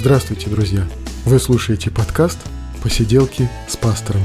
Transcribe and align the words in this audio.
Здравствуйте, 0.00 0.48
друзья! 0.48 0.88
Вы 1.26 1.38
слушаете 1.38 1.90
подкаст 1.90 2.38
«Посиделки 2.82 3.50
с 3.68 3.76
пастором». 3.76 4.22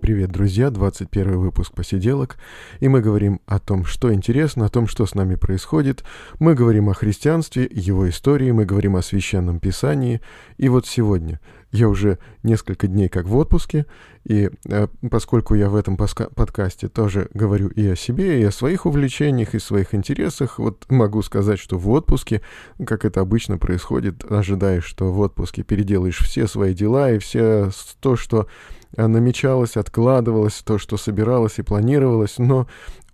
Привет, 0.00 0.32
друзья! 0.32 0.70
21 0.70 1.38
выпуск 1.38 1.72
«Посиделок». 1.72 2.38
И 2.80 2.88
мы 2.88 3.00
говорим 3.00 3.40
о 3.46 3.60
том, 3.60 3.84
что 3.84 4.12
интересно, 4.12 4.64
о 4.64 4.68
том, 4.68 4.88
что 4.88 5.06
с 5.06 5.14
нами 5.14 5.36
происходит. 5.36 6.02
Мы 6.40 6.56
говорим 6.56 6.88
о 6.88 6.94
христианстве, 6.94 7.68
его 7.70 8.08
истории, 8.08 8.50
мы 8.50 8.64
говорим 8.64 8.96
о 8.96 9.02
священном 9.02 9.60
писании. 9.60 10.20
И 10.56 10.68
вот 10.68 10.88
сегодня 10.88 11.40
я 11.70 11.88
уже 11.88 12.18
несколько 12.42 12.86
дней 12.86 13.08
как 13.08 13.26
в 13.26 13.36
отпуске, 13.36 13.86
и 14.24 14.50
э, 14.68 14.88
поскольку 15.10 15.54
я 15.54 15.68
в 15.68 15.76
этом 15.76 15.96
подкасте 15.96 16.88
тоже 16.88 17.28
говорю 17.34 17.68
и 17.68 17.86
о 17.86 17.96
себе, 17.96 18.40
и 18.40 18.44
о 18.44 18.50
своих 18.50 18.86
увлечениях, 18.86 19.54
и 19.54 19.58
своих 19.58 19.94
интересах, 19.94 20.58
вот 20.58 20.84
могу 20.90 21.22
сказать, 21.22 21.58
что 21.58 21.78
в 21.78 21.88
отпуске, 21.90 22.42
как 22.84 23.04
это 23.04 23.20
обычно 23.20 23.58
происходит, 23.58 24.24
ожидаешь, 24.30 24.84
что 24.84 25.12
в 25.12 25.20
отпуске 25.20 25.62
переделаешь 25.62 26.18
все 26.18 26.46
свои 26.46 26.74
дела 26.74 27.12
и 27.12 27.18
все 27.18 27.70
то, 28.00 28.16
что 28.16 28.48
а 28.96 29.06
намечалось, 29.06 29.76
откладывалось, 29.76 30.62
то, 30.64 30.78
что 30.78 30.96
собиралось 30.96 31.58
и 31.58 31.62
планировалось, 31.62 32.38
но 32.38 32.66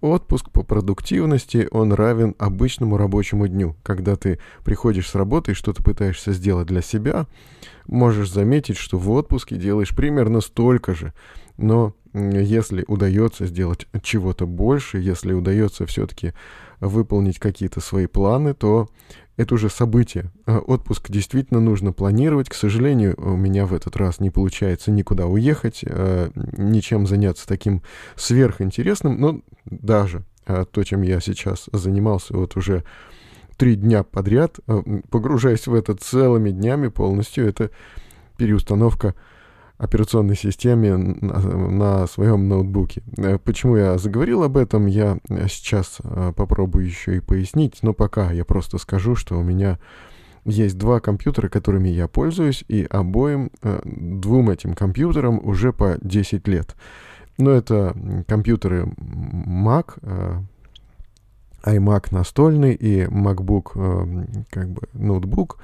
отпуск 0.05 0.51
по 0.51 0.63
продуктивности, 0.63 1.67
он 1.71 1.93
равен 1.93 2.35
обычному 2.39 2.97
рабочему 2.97 3.49
дню. 3.49 3.75
Когда 3.83 4.17
ты 4.17 4.39
приходишь 4.63 5.09
с 5.09 5.15
работы 5.15 5.53
и 5.53 5.55
что-то 5.55 5.83
пытаешься 5.83 6.33
сделать 6.33 6.67
для 6.67 6.83
себя, 6.83 7.27
можешь 7.87 8.31
заметить, 8.31 8.77
что 8.77 8.99
в 8.99 9.11
отпуске 9.11 9.57
делаешь 9.57 9.97
примерно 9.97 10.41
столько 10.41 10.95
же. 10.95 11.15
Но 11.57 11.95
если 12.13 12.85
удается 12.87 13.47
сделать 13.47 13.87
чего-то 14.03 14.47
больше, 14.47 14.99
если 14.99 15.33
удается 15.33 15.87
все-таки 15.87 16.33
выполнить 16.81 17.39
какие-то 17.39 17.81
свои 17.81 18.07
планы, 18.07 18.55
то 18.55 18.89
это 19.37 19.55
уже 19.55 19.69
событие. 19.69 20.31
А 20.47 20.59
отпуск 20.59 21.11
действительно 21.11 21.61
нужно 21.61 21.93
планировать. 21.93 22.49
К 22.49 22.55
сожалению, 22.55 23.15
у 23.19 23.37
меня 23.37 23.67
в 23.67 23.75
этот 23.75 23.97
раз 23.97 24.21
не 24.21 24.31
получается 24.31 24.91
никуда 24.91 25.27
уехать, 25.27 25.85
а, 25.87 26.31
ничем 26.57 27.07
заняться 27.07 27.47
таким 27.47 27.83
сверхинтересным, 28.17 29.21
но 29.21 29.41
даже 29.65 30.25
а, 30.47 30.65
то, 30.65 30.85
чем 30.85 31.03
я 31.03 31.21
сейчас 31.21 31.69
занимался 31.73 32.37
вот 32.37 32.57
уже 32.57 32.85
три 33.57 33.77
дня 33.77 34.03
подряд, 34.03 34.59
погружаясь 35.11 35.67
в 35.67 35.75
это 35.75 35.95
целыми 35.95 36.51
днями 36.51 36.89
полностью, 36.89 37.47
это 37.47 37.71
переустановка 38.37 39.15
операционной 39.79 40.37
системе 40.37 40.97
на, 40.97 41.39
на 41.41 42.07
своем 42.07 42.49
ноутбуке. 42.49 43.03
Э, 43.17 43.39
почему 43.39 43.77
я 43.77 43.99
заговорил 43.99 44.43
об 44.43 44.57
этом, 44.57 44.87
я 44.87 45.19
сейчас 45.49 45.99
э, 46.03 46.33
попробую 46.35 46.87
еще 46.87 47.17
и 47.17 47.21
пояснить, 47.21 47.79
но 47.83 47.93
пока 47.93 48.31
я 48.31 48.45
просто 48.45 48.79
скажу, 48.79 49.17
что 49.17 49.39
у 49.39 49.43
меня 49.43 49.79
есть 50.45 50.79
два 50.79 51.01
компьютера, 51.01 51.49
которыми 51.49 51.89
я 51.89 52.07
пользуюсь, 52.07 52.65
и 52.69 52.87
обоим 52.89 53.51
э, 53.63 53.81
двум 53.85 54.51
этим 54.51 54.75
компьютерам 54.75 55.41
уже 55.43 55.73
по 55.73 55.99
10 56.01 56.47
лет. 56.47 56.77
Но 57.37 57.51
это 57.51 57.97
компьютеры 58.29 58.85
Mac, 58.97 59.99
iMac 61.65 62.07
настольный 62.13 62.75
и 62.75 63.07
MacBook 63.07 64.45
как 64.51 64.71
бы 64.71 64.83
ноутбук 64.93 65.59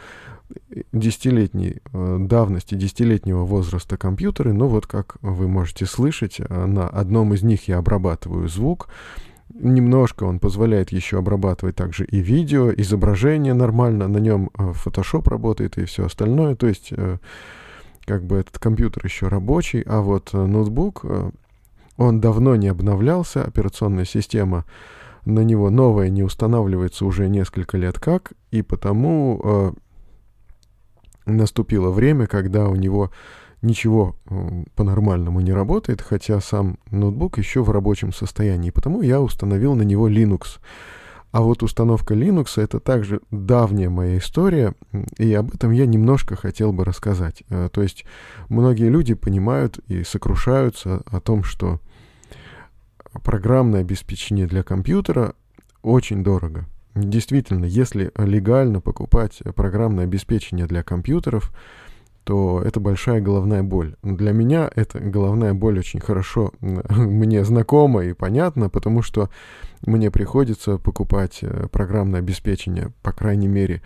десятилетней 0.93 1.81
э, 1.93 2.17
давности, 2.21 2.75
десятилетнего 2.75 3.45
возраста 3.45 3.97
компьютеры, 3.97 4.53
но 4.53 4.69
вот 4.69 4.87
как 4.87 5.17
вы 5.23 5.49
можете 5.49 5.87
слышать, 5.87 6.41
э, 6.41 6.67
на 6.67 6.89
одном 6.89 7.35
из 7.35 7.43
них 7.43 7.69
я 7.69 7.79
обрабатываю 7.79 8.49
звук, 8.49 8.89
Немножко 9.53 10.23
он 10.23 10.39
позволяет 10.39 10.93
еще 10.93 11.19
обрабатывать 11.19 11.75
также 11.75 12.05
и 12.05 12.21
видео, 12.21 12.73
изображение 12.73 13.53
нормально, 13.53 14.07
на 14.07 14.19
нем 14.19 14.49
э, 14.57 14.73
Photoshop 14.73 15.29
работает 15.29 15.77
и 15.77 15.87
все 15.87 16.07
остальное, 16.07 16.55
то 16.55 16.69
есть 16.69 16.93
как 18.05 18.25
бы 18.25 18.37
этот 18.37 18.61
компьютер 18.61 19.05
еще 19.05 19.27
рабочий, 19.27 19.83
а 19.83 20.03
вот 20.03 20.33
ноутбук, 20.33 21.05
он 21.97 22.21
давно 22.21 22.55
не 22.55 22.69
обновлялся, 22.69 23.45
операционная 23.45 24.05
система 24.05 24.65
на 25.25 25.41
него 25.41 25.69
новая 25.69 26.11
не 26.11 26.23
устанавливается 26.23 27.05
уже 27.05 27.29
несколько 27.29 27.77
лет 27.77 27.99
как, 27.99 28.33
и 28.53 28.63
потому 28.63 29.75
наступило 31.37 31.91
время, 31.91 32.27
когда 32.27 32.69
у 32.69 32.75
него 32.75 33.11
ничего 33.63 34.17
э, 34.27 34.65
по-нормальному 34.75 35.41
не 35.41 35.53
работает, 35.53 36.01
хотя 36.01 36.41
сам 36.41 36.79
ноутбук 36.91 37.39
еще 37.39 37.63
в 37.63 37.71
рабочем 37.71 38.13
состоянии. 38.13 38.71
Потому 38.71 39.03
я 39.03 39.21
установил 39.21 39.75
на 39.75 39.83
него 39.83 40.09
Linux. 40.09 40.59
А 41.33 41.43
вот 41.43 41.63
установка 41.63 42.15
Linux 42.15 42.61
это 42.61 42.81
также 42.81 43.21
давняя 43.31 43.89
моя 43.89 44.19
история, 44.19 44.75
и 45.17 45.33
об 45.35 45.55
этом 45.55 45.71
я 45.71 45.87
немножко 45.87 46.35
хотел 46.35 46.73
бы 46.73 46.85
рассказать. 46.85 47.45
Э, 47.51 47.69
то 47.73 47.83
есть 47.83 48.05
многие 48.49 48.89
люди 48.89 49.15
понимают 49.15 49.79
и 49.87 50.03
сокрушаются 50.03 51.03
о 51.07 51.21
том, 51.21 51.45
что 51.45 51.81
программное 53.25 53.81
обеспечение 53.81 54.47
для 54.47 54.63
компьютера 54.63 55.35
очень 55.83 56.23
дорого. 56.25 56.67
Действительно, 57.01 57.65
если 57.65 58.13
легально 58.17 58.81
покупать 58.81 59.39
программное 59.55 60.05
обеспечение 60.05 60.67
для 60.67 60.83
компьютеров, 60.83 61.53
то 62.25 62.63
это 62.63 62.81
большая 62.81 63.21
головная 63.21 63.63
боль. 63.63 63.97
Для 64.03 64.33
меня 64.33 64.71
эта 64.75 65.01
головная 65.01 65.55
боль 65.55 65.79
очень 65.79 66.01
хорошо 66.01 66.53
мне 66.61 67.45
знакома 67.45 68.05
и 68.05 68.13
понятна, 68.13 68.69
потому 68.69 69.03
что 69.03 69.31
мне 69.85 70.11
приходится 70.11 70.79
покупать 70.79 71.39
э, 71.43 71.67
программное 71.73 72.21
обеспечение, 72.21 72.93
по 73.03 73.13
крайней 73.13 73.49
мере, 73.49 73.83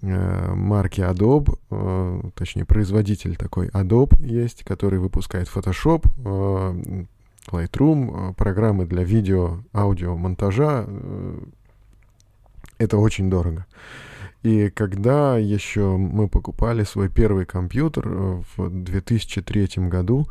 э, 0.00 0.54
марки 0.54 1.00
Adobe, 1.00 1.58
э, 1.70 2.30
точнее, 2.36 2.64
производитель 2.64 3.36
такой 3.36 3.68
Adobe 3.68 4.24
есть, 4.24 4.62
который 4.62 4.98
выпускает 4.98 5.48
Photoshop, 5.54 6.06
Lightroom, 7.52 8.32
программы 8.34 8.86
для 8.86 9.02
видео, 9.02 9.58
аудио, 9.74 10.16
монтажа, 10.16 10.86
это 12.84 12.98
очень 12.98 13.30
дорого. 13.30 13.66
И 14.42 14.68
когда 14.68 15.38
еще 15.38 15.96
мы 15.96 16.28
покупали 16.28 16.84
свой 16.84 17.08
первый 17.08 17.46
компьютер 17.46 18.06
э, 18.06 18.42
в 18.56 18.68
2003 18.70 19.88
году, 19.88 20.26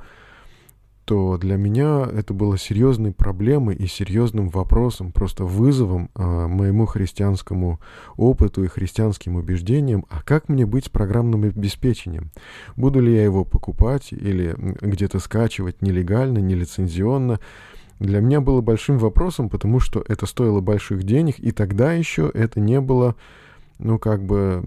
то 1.06 1.38
для 1.38 1.58
меня 1.58 2.08
это 2.14 2.34
было 2.34 2.58
серьезной 2.58 3.12
проблемой 3.12 3.75
и 3.75 3.88
серьезным 3.88 4.50
вопросом, 4.50 5.12
просто 5.12 5.44
вызовом 5.44 6.09
э, 6.16 6.24
моему 6.24 6.86
христианскому 6.86 7.80
опыту 8.16 8.64
и 8.64 8.68
христианским 8.68 9.35
убеждениям, 9.35 10.06
а 10.09 10.22
как 10.22 10.47
мне 10.47 10.66
быть 10.66 10.85
с 10.85 10.90
программным 10.90 11.44
обеспечением? 11.44 12.31
Буду 12.78 13.02
ли 13.02 13.14
я 13.14 13.24
его 13.24 13.44
покупать 13.44 14.14
или 14.14 14.56
где-то 14.58 15.20
скачивать 15.20 15.81
нелегально, 15.81 16.38
нелицензионно? 16.38 17.40
Для 18.03 18.19
меня 18.19 18.41
было 18.41 18.62
большим 18.62 18.97
вопросом, 18.97 19.50
потому 19.50 19.80
что 19.80 20.03
это 20.08 20.25
стоило 20.25 20.59
больших 20.59 21.03
денег, 21.03 21.40
и 21.40 21.52
тогда 21.52 21.94
еще 21.94 22.30
это 22.34 22.59
не 22.59 22.81
было, 22.81 23.16
ну, 23.80 23.97
как 23.97 24.24
бы 24.24 24.64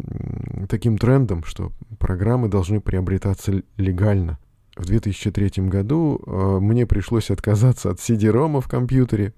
таким 0.69 0.97
трендом, 0.97 1.45
что 1.45 1.71
программы 1.99 2.49
должны 2.49 2.81
приобретаться 2.81 3.63
легально. 3.77 4.39
В 4.75 4.87
2003 4.87 5.65
году 5.69 6.21
э, 6.27 6.59
мне 6.61 6.87
пришлось 6.87 7.31
отказаться 7.31 7.91
от 7.91 7.99
CD-ROM 7.99 8.61
в 8.61 8.69
компьютере, 8.69 9.33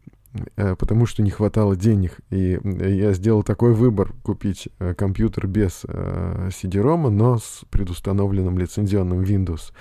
э, 0.57 0.77
потому 0.77 1.07
что 1.07 1.23
не 1.23 1.31
хватало 1.31 1.77
денег. 1.77 2.19
И 2.31 2.59
я 2.63 3.13
сделал 3.13 3.43
такой 3.43 3.73
выбор 3.73 4.13
купить 4.23 4.69
э, 4.79 4.95
компьютер 4.95 5.47
без 5.47 5.83
э, 5.87 6.51
CD-ROM, 6.51 7.11
но 7.11 7.39
с 7.39 7.65
предустановленным 7.71 8.59
лицензионным 8.59 9.23
Windows. 9.23 9.73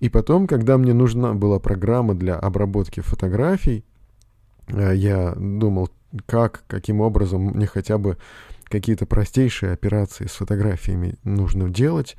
И 0.00 0.08
потом, 0.08 0.46
когда 0.46 0.78
мне 0.78 0.94
нужна 0.94 1.34
была 1.34 1.58
программа 1.58 2.14
для 2.14 2.34
обработки 2.36 3.00
фотографий, 3.00 3.84
э, 4.68 4.94
я 4.96 5.34
думал, 5.36 5.90
как, 6.26 6.64
каким 6.66 7.00
образом 7.00 7.42
мне 7.42 7.66
хотя 7.66 7.98
бы 7.98 8.16
какие-то 8.64 9.04
простейшие 9.04 9.72
операции 9.72 10.26
с 10.26 10.32
фотографиями 10.32 11.16
нужно 11.22 11.68
делать, 11.68 12.16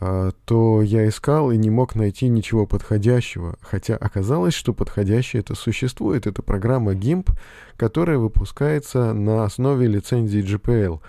э, 0.00 0.30
то 0.46 0.80
я 0.80 1.06
искал 1.06 1.50
и 1.50 1.58
не 1.58 1.68
мог 1.68 1.94
найти 1.96 2.28
ничего 2.28 2.66
подходящего. 2.66 3.56
Хотя 3.60 3.96
оказалось, 3.96 4.54
что 4.54 4.72
подходящее 4.72 5.40
это 5.40 5.54
существует. 5.54 6.26
Это 6.26 6.40
программа 6.40 6.94
GIMP, 6.94 7.30
которая 7.76 8.16
выпускается 8.16 9.12
на 9.12 9.44
основе 9.44 9.86
лицензии 9.86 10.42
GPL. 10.42 11.00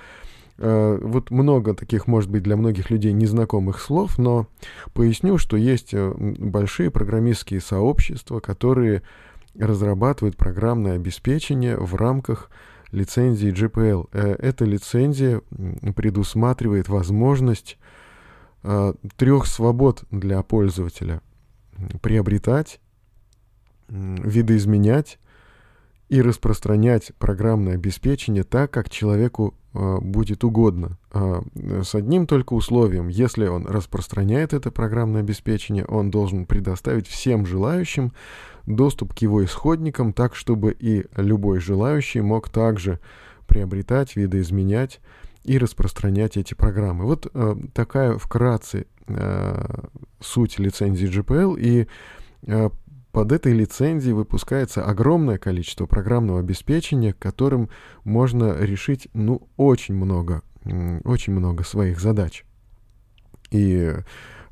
Э, 0.57 0.99
вот 1.01 1.31
много 1.31 1.73
таких, 1.73 2.07
может 2.07 2.29
быть, 2.29 2.43
для 2.43 2.55
многих 2.55 2.89
людей 2.89 3.11
незнакомых 3.11 3.79
слов, 3.79 4.17
но 4.17 4.47
поясню, 4.93 5.37
что 5.37 5.57
есть 5.57 5.93
э, 5.93 6.13
большие 6.15 6.91
программистские 6.91 7.59
сообщества, 7.59 8.39
которые 8.39 9.01
разрабатывают 9.57 10.37
программное 10.37 10.95
обеспечение 10.95 11.77
в 11.77 11.95
рамках 11.95 12.49
лицензии 12.91 13.51
GPL. 13.51 14.09
Э, 14.13 14.35
эта 14.39 14.65
лицензия 14.65 15.41
предусматривает 15.95 16.89
возможность 16.89 17.77
трех 19.17 19.45
свобод 19.45 20.05
для 20.09 20.41
пользователя. 20.41 21.19
приобретать, 22.01 22.79
видоизменять 23.89 25.19
и 26.07 26.21
распространять 26.21 27.11
программное 27.19 27.73
обеспечение 27.73 28.45
так, 28.45 28.71
как 28.71 28.89
человеку 28.89 29.53
будет 29.73 30.43
угодно. 30.43 30.97
Э, 31.11 31.41
с 31.83 31.95
одним 31.95 32.27
только 32.27 32.53
условием, 32.53 33.07
если 33.07 33.47
он 33.47 33.65
распространяет 33.65 34.53
это 34.53 34.71
программное 34.71 35.21
обеспечение, 35.21 35.85
он 35.85 36.11
должен 36.11 36.45
предоставить 36.45 37.07
всем 37.07 37.45
желающим 37.45 38.13
доступ 38.65 39.13
к 39.13 39.17
его 39.19 39.43
исходникам, 39.43 40.13
так 40.13 40.35
чтобы 40.35 40.75
и 40.77 41.05
любой 41.15 41.59
желающий 41.59 42.21
мог 42.21 42.49
также 42.49 42.99
приобретать, 43.47 44.15
видоизменять 44.15 45.01
и 45.43 45.57
распространять 45.57 46.37
эти 46.37 46.53
программы. 46.53 47.05
Вот 47.05 47.27
э, 47.33 47.55
такая 47.73 48.17
вкратце 48.17 48.85
э, 49.07 49.65
суть 50.19 50.59
лицензии 50.59 51.07
GPL, 51.07 51.59
и 51.59 51.87
э, 52.47 52.69
под 53.13 53.31
этой 53.31 53.53
лицензией 53.53 54.13
выпускается 54.13 54.83
огромное 54.83 55.37
количество 55.37 55.85
программного 55.85 56.39
обеспечения, 56.39 57.13
которым 57.13 57.69
можно 58.03 58.57
решить, 58.59 59.07
ну, 59.13 59.47
очень 59.55 59.93
много, 59.93 60.41
очень 61.05 61.33
много 61.33 61.63
своих 61.63 62.01
задач. 62.01 62.43
И 63.51 63.93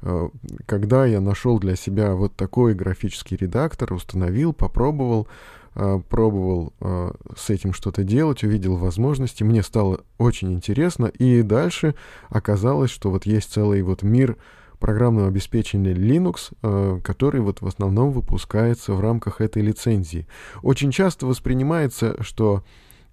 э, 0.04 0.30
когда 0.68 1.08
я 1.08 1.20
нашел 1.22 1.58
для 1.58 1.76
себя 1.76 2.14
вот 2.14 2.36
такой 2.36 2.76
графический 2.76 3.36
редактор, 3.36 3.94
установил, 3.94 4.54
попробовал, 4.54 5.28
э, 5.74 6.00
пробовал 6.08 6.74
э, 6.82 7.14
с 7.36 7.50
этим 7.50 7.74
что-то 7.74 8.04
делать, 8.04 8.44
увидел 8.44 8.76
возможности, 8.76 9.44
мне 9.44 9.64
стало 9.64 10.02
очень 10.20 10.54
интересно, 10.54 11.08
и 11.08 11.42
дальше 11.42 11.96
оказалось, 12.30 12.92
что 12.92 13.10
вот 13.10 13.26
есть 13.26 13.52
целый 13.52 13.82
вот 13.82 14.04
мир 14.04 14.38
программного 14.82 15.30
обеспечения 15.30 15.94
Linux, 15.94 16.52
э, 16.62 17.00
который 17.02 17.40
вот 17.40 17.62
в 17.62 17.68
основном 17.68 18.12
выпускается 18.12 18.94
в 18.94 19.00
рамках 19.00 19.40
этой 19.40 19.62
лицензии. 19.62 20.28
Очень 20.64 20.92
часто 20.92 21.28
воспринимается, 21.28 22.22
что 22.22 22.64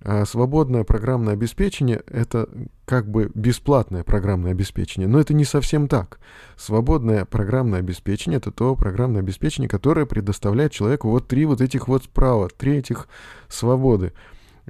э, 0.01 0.25
свободное 0.25 0.83
программное 0.83 1.35
обеспечение— 1.35 2.03
это 2.09 2.49
как 2.87 3.09
бы 3.09 3.31
бесплатное 3.35 4.03
программное 4.03 4.53
обеспечение. 4.53 5.09
Но 5.09 5.21
это 5.21 5.35
не 5.35 5.45
совсем 5.45 5.87
так. 5.87 6.19
Свободное 6.57 7.27
программное 7.27 7.81
обеспечение— 7.81 8.39
это 8.39 8.51
то 8.51 8.75
программное 8.75 9.21
обеспечение, 9.21 9.69
которое 9.69 10.07
предоставляет 10.07 10.73
человеку 10.73 11.11
вот 11.11 11.29
три 11.29 11.45
вот 11.45 11.61
этих 11.61 11.87
вот 11.87 12.09
права, 12.09 12.49
три 12.49 12.79
этих 12.79 13.09
свободы. 13.49 14.15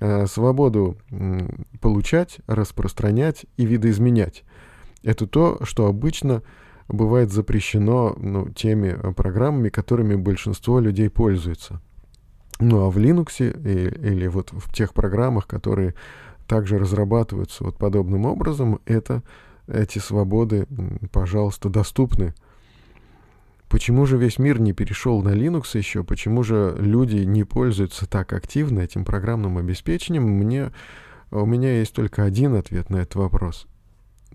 Э, 0.00 0.26
свободу 0.26 0.96
получать, 1.80 2.38
распространять 2.46 3.46
и 3.56 3.64
видоизменять. 3.64 4.44
Это 5.02 5.26
то, 5.26 5.58
что 5.62 5.86
обычно 5.86 6.42
бывает 6.88 7.30
запрещено 7.30 8.14
ну, 8.18 8.48
теми 8.50 8.88
э, 8.88 9.12
программами, 9.12 9.68
которыми 9.68 10.16
большинство 10.16 10.80
людей 10.80 11.10
пользуется. 11.10 11.80
Ну 12.60 12.84
а 12.84 12.90
в 12.90 12.98
Linux 12.98 13.40
и, 13.40 14.08
или 14.08 14.26
вот 14.26 14.50
в 14.52 14.72
тех 14.72 14.94
программах, 14.94 15.46
которые 15.46 15.94
также 16.46 16.78
разрабатываются 16.78 17.62
вот 17.62 17.76
подобным 17.76 18.24
образом, 18.24 18.80
это, 18.86 19.22
эти 19.68 19.98
свободы, 19.98 20.66
пожалуйста, 21.12 21.68
доступны. 21.68 22.34
Почему 23.68 24.06
же 24.06 24.16
весь 24.16 24.38
мир 24.38 24.58
не 24.58 24.72
перешел 24.72 25.22
на 25.22 25.28
Linux 25.28 25.76
еще? 25.76 26.02
Почему 26.02 26.42
же 26.42 26.74
люди 26.78 27.18
не 27.18 27.44
пользуются 27.44 28.08
так 28.08 28.32
активно 28.32 28.80
этим 28.80 29.04
программным 29.04 29.58
обеспечением? 29.58 30.24
Мне, 30.24 30.72
у 31.30 31.44
меня 31.44 31.78
есть 31.78 31.92
только 31.92 32.24
один 32.24 32.54
ответ 32.54 32.88
на 32.88 32.96
этот 32.96 33.16
вопрос– 33.16 33.66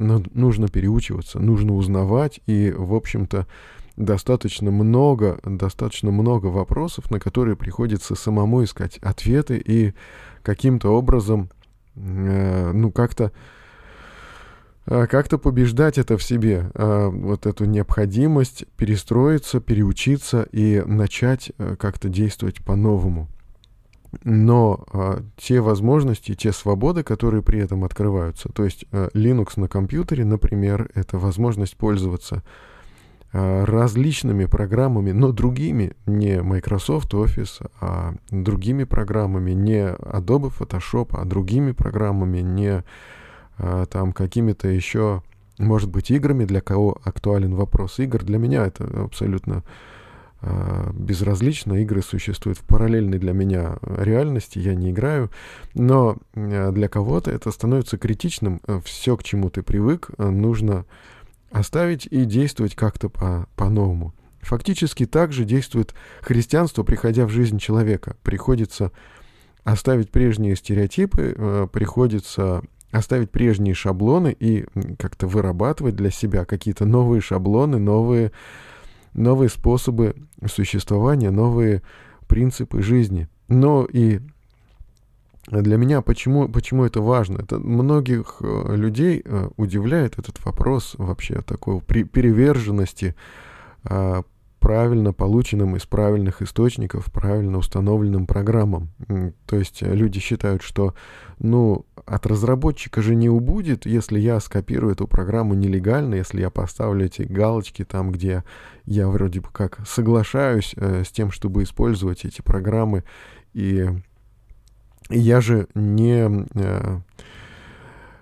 нужно 0.03 0.67
переучиваться, 0.67 1.39
нужно 1.39 1.73
узнавать, 1.73 2.39
и, 2.45 2.73
в 2.75 2.93
общем-то, 2.93 3.47
достаточно 3.95 4.71
много, 4.71 5.39
достаточно 5.43 6.11
много 6.11 6.47
вопросов, 6.47 7.11
на 7.11 7.19
которые 7.19 7.55
приходится 7.55 8.15
самому 8.15 8.63
искать 8.63 8.97
ответы 8.99 9.61
и 9.63 9.93
каким-то 10.41 10.89
образом, 10.89 11.49
э, 11.95 12.71
ну, 12.73 12.91
как-то 12.91 13.31
э, 14.85 15.07
как-то 15.07 15.37
побеждать 15.37 15.97
это 15.97 16.17
в 16.17 16.23
себе, 16.23 16.71
э, 16.73 17.07
вот 17.07 17.45
эту 17.45 17.65
необходимость 17.65 18.65
перестроиться, 18.77 19.59
переучиться 19.59 20.47
и 20.51 20.81
начать 20.81 21.51
э, 21.57 21.75
как-то 21.77 22.09
действовать 22.09 22.63
по-новому 22.63 23.29
но 24.23 24.83
а, 24.91 25.23
те 25.37 25.61
возможности, 25.61 26.35
те 26.35 26.51
свободы, 26.51 27.03
которые 27.03 27.41
при 27.41 27.59
этом 27.59 27.83
открываются, 27.83 28.49
то 28.49 28.63
есть 28.63 28.85
а, 28.91 29.09
Linux 29.13 29.59
на 29.59 29.67
компьютере, 29.67 30.25
например, 30.25 30.89
это 30.95 31.17
возможность 31.17 31.77
пользоваться 31.77 32.43
а, 33.31 33.65
различными 33.65 34.45
программами, 34.45 35.11
но 35.11 35.31
другими, 35.31 35.93
не 36.05 36.41
Microsoft 36.41 37.13
Office, 37.13 37.67
а 37.81 38.13
другими 38.29 38.83
программами, 38.83 39.51
не 39.51 39.87
Adobe 39.87 40.53
Photoshop, 40.55 41.09
а 41.13 41.25
другими 41.25 41.71
программами, 41.71 42.39
не 42.39 42.83
а, 43.57 43.85
там 43.87 44.13
какими-то 44.13 44.67
еще, 44.67 45.23
может 45.57 45.89
быть, 45.89 46.11
играми, 46.11 46.45
для 46.45 46.61
кого 46.61 46.99
актуален 47.03 47.55
вопрос 47.55 47.99
игр. 47.99 48.23
Для 48.23 48.37
меня 48.37 48.67
это 48.67 48.83
абсолютно 49.03 49.63
безразлично, 50.93 51.81
игры 51.81 52.01
существуют 52.01 52.57
в 52.57 52.63
параллельной 52.63 53.17
для 53.17 53.33
меня 53.33 53.77
реальности, 53.81 54.59
я 54.59 54.75
не 54.75 54.91
играю, 54.91 55.29
но 55.73 56.17
а, 56.35 56.71
для 56.71 56.87
кого-то 56.87 57.31
это 57.31 57.51
становится 57.51 57.97
критичным, 57.97 58.61
э, 58.67 58.79
все, 58.83 59.15
к 59.15 59.23
чему 59.23 59.49
ты 59.49 59.63
привык, 59.63 60.09
э, 60.17 60.29
нужно 60.29 60.85
оставить 61.51 62.07
и 62.07 62.25
действовать 62.25 62.75
как-то 62.75 63.09
по- 63.09 63.47
по-новому. 63.55 64.13
Фактически 64.41 65.05
так 65.05 65.31
же 65.31 65.45
действует 65.45 65.93
христианство, 66.21 66.83
приходя 66.83 67.25
в 67.25 67.29
жизнь 67.29 67.59
человека. 67.59 68.17
Приходится 68.23 68.91
оставить 69.63 70.11
прежние 70.11 70.55
стереотипы, 70.55 71.33
э, 71.37 71.67
приходится 71.71 72.61
оставить 72.91 73.31
прежние 73.31 73.73
шаблоны 73.73 74.35
и 74.37 74.65
как-то 74.99 75.27
вырабатывать 75.27 75.95
для 75.95 76.11
себя 76.11 76.45
какие-то 76.45 76.85
новые 76.85 77.21
шаблоны, 77.21 77.79
новые 77.79 78.31
новые 79.13 79.49
способы 79.49 80.15
существования, 80.47 81.31
новые 81.31 81.81
принципы 82.27 82.81
жизни. 82.81 83.27
Но 83.47 83.85
и 83.85 84.19
для 85.47 85.77
меня 85.77 86.01
почему, 86.01 86.47
почему 86.47 86.85
это 86.85 87.01
важно? 87.01 87.39
Это 87.39 87.59
многих 87.59 88.37
э, 88.39 88.75
людей 88.75 89.21
э, 89.23 89.49
удивляет 89.57 90.17
этот 90.17 90.43
вопрос 90.45 90.95
вообще 90.97 91.41
такой 91.41 91.81
переверженности 91.81 93.15
а, 93.83 94.23
правильно 94.63 95.11
полученным 95.11 95.75
из 95.75 95.85
правильных 95.85 96.41
источников, 96.41 97.11
правильно 97.11 97.57
установленным 97.57 98.25
программам. 98.25 98.91
То 99.45 99.57
есть 99.57 99.81
люди 99.81 100.21
считают, 100.21 100.61
что 100.61 100.95
ну, 101.37 101.85
от 102.05 102.25
разработчика 102.25 103.01
же 103.01 103.13
не 103.13 103.29
убудет, 103.29 103.85
если 103.85 104.21
я 104.21 104.39
скопирую 104.39 104.93
эту 104.93 105.05
программу 105.05 105.53
нелегально, 105.53 106.15
если 106.15 106.39
я 106.39 106.49
поставлю 106.49 107.07
эти 107.07 107.23
галочки 107.23 107.83
там, 107.83 108.13
где 108.13 108.45
я 108.85 109.09
вроде 109.09 109.41
бы 109.41 109.49
как 109.51 109.85
соглашаюсь 109.85 110.73
э, 110.77 111.03
с 111.03 111.11
тем, 111.11 111.31
чтобы 111.31 111.63
использовать 111.63 112.23
эти 112.23 112.41
программы. 112.41 113.03
И 113.51 113.89
я 115.09 115.41
же 115.41 115.67
не, 115.75 116.47
э, 116.53 116.99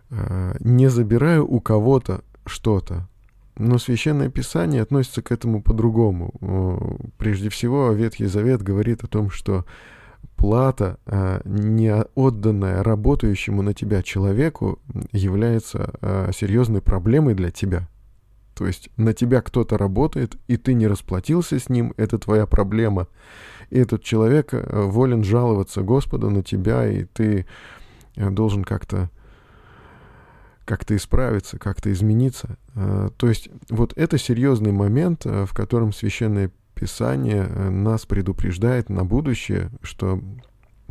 э, 0.09 0.55
не 0.59 0.89
забираю 0.89 1.47
у 1.47 1.59
кого-то 1.59 2.23
что-то. 2.47 3.07
Но 3.57 3.77
Священное 3.77 4.29
Писание 4.29 4.81
относится 4.81 5.21
к 5.21 5.31
этому 5.31 5.61
по-другому. 5.61 6.99
Прежде 7.17 7.49
всего, 7.49 7.91
Ветхий 7.91 8.25
Завет 8.25 8.61
говорит 8.61 9.03
о 9.03 9.07
том, 9.07 9.29
что 9.29 9.65
плата, 10.41 10.97
а, 11.05 11.41
не 11.45 11.93
отданная 12.15 12.83
работающему 12.83 13.61
на 13.61 13.75
тебя 13.75 14.01
человеку, 14.01 14.79
является 15.11 15.93
а, 16.01 16.31
серьезной 16.33 16.81
проблемой 16.81 17.35
для 17.35 17.51
тебя. 17.51 17.87
То 18.55 18.65
есть 18.65 18.89
на 18.97 19.13
тебя 19.13 19.41
кто-то 19.41 19.77
работает, 19.77 20.37
и 20.47 20.57
ты 20.57 20.73
не 20.73 20.87
расплатился 20.87 21.59
с 21.59 21.69
ним, 21.69 21.93
это 21.95 22.17
твоя 22.17 22.47
проблема. 22.47 23.07
И 23.69 23.77
этот 23.77 24.01
человек 24.01 24.49
а, 24.53 24.87
волен 24.87 25.23
жаловаться 25.23 25.83
Господу 25.83 26.31
на 26.31 26.41
тебя, 26.41 26.87
и 26.87 27.03
ты 27.05 27.45
должен 28.15 28.63
как-то 28.63 29.11
как-то 30.65 30.95
исправиться, 30.95 31.57
как-то 31.57 31.91
измениться. 31.91 32.57
А, 32.75 33.09
то 33.17 33.27
есть 33.27 33.49
вот 33.69 33.93
это 33.95 34.17
серьезный 34.17 34.71
момент, 34.71 35.23
а, 35.25 35.45
в 35.45 35.53
котором 35.53 35.93
священное 35.93 36.51
писание 36.73 37.45
э, 37.47 37.69
нас 37.69 38.05
предупреждает 38.05 38.89
на 38.89 39.05
будущее, 39.05 39.69
что 39.81 40.19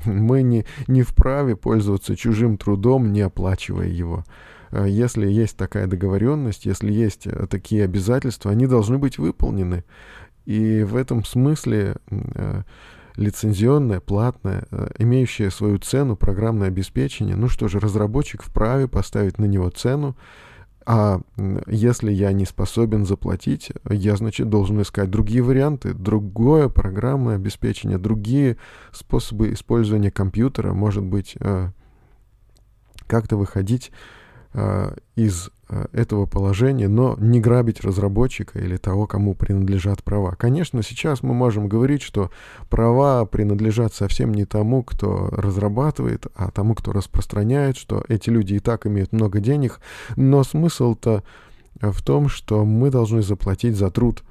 мы 0.04 0.42
не, 0.42 0.64
не 0.86 1.02
вправе 1.02 1.56
пользоваться 1.56 2.16
чужим 2.16 2.58
трудом, 2.58 3.12
не 3.12 3.22
оплачивая 3.22 3.88
его. 3.88 4.24
Если 4.72 5.26
есть 5.26 5.56
такая 5.56 5.88
договоренность, 5.88 6.64
если 6.64 6.92
есть 6.92 7.26
э, 7.26 7.46
такие 7.48 7.84
обязательства, 7.84 8.52
они 8.52 8.66
должны 8.66 8.98
быть 8.98 9.18
выполнены. 9.18 9.84
И 10.46 10.82
в 10.84 10.96
этом 10.96 11.24
смысле 11.24 11.96
э, 12.08 12.62
лицензионное, 13.16 14.00
платное, 14.00 14.64
э, 14.70 14.90
имеющее 14.98 15.50
свою 15.50 15.78
цену 15.78 16.16
программное 16.16 16.68
обеспечение, 16.68 17.36
ну 17.36 17.48
что 17.48 17.68
же, 17.68 17.80
разработчик 17.80 18.42
вправе 18.42 18.88
поставить 18.88 19.38
на 19.38 19.44
него 19.44 19.68
цену, 19.70 20.16
А 20.86 21.20
если 21.68 22.10
я 22.10 22.32
не 22.32 22.46
способен 22.46 23.04
заплатить, 23.04 23.70
я, 23.88 24.16
значит, 24.16 24.48
должен 24.48 24.80
искать 24.80 25.10
другие 25.10 25.42
варианты, 25.42 25.92
другое 25.92 26.68
программное 26.68 27.36
обеспечение, 27.36 27.98
другие 27.98 28.56
способы 28.90 29.52
использования 29.52 30.10
компьютера, 30.10 30.72
может 30.72 31.04
быть, 31.04 31.36
э, 31.38 31.70
как-то 33.06 33.36
выходить 33.36 33.92
из 35.14 35.50
э, 35.68 35.86
этого 35.92 36.26
положения, 36.26 36.88
но 36.88 37.16
не 37.18 37.40
грабить 37.40 37.82
разработчика 37.82 38.58
или 38.58 38.76
того, 38.76 39.06
кому 39.06 39.34
принадлежат 39.34 40.02
права. 40.02 40.34
Конечно, 40.34 40.82
сейчас 40.82 41.22
мы 41.22 41.34
можем 41.34 41.68
говорить, 41.68 42.02
что 42.02 42.30
права 42.68 43.24
принадлежат 43.26 43.94
совсем 43.94 44.34
не 44.34 44.44
тому, 44.44 44.82
кто 44.82 45.28
разрабатывает, 45.30 46.26
а 46.34 46.50
тому, 46.50 46.74
кто 46.74 46.92
распространяет, 46.92 47.76
что 47.76 48.04
эти 48.08 48.30
люди 48.30 48.54
и 48.54 48.58
так 48.58 48.86
имеют 48.86 49.12
много 49.12 49.38
денег, 49.38 49.80
но 50.16 50.42
смысл-то 50.42 51.22
в 51.80 52.02
том, 52.02 52.28
что 52.28 52.64
мы 52.64 52.90
должны 52.90 53.22
заплатить 53.22 53.76
за 53.76 53.90
труд. 53.90 54.24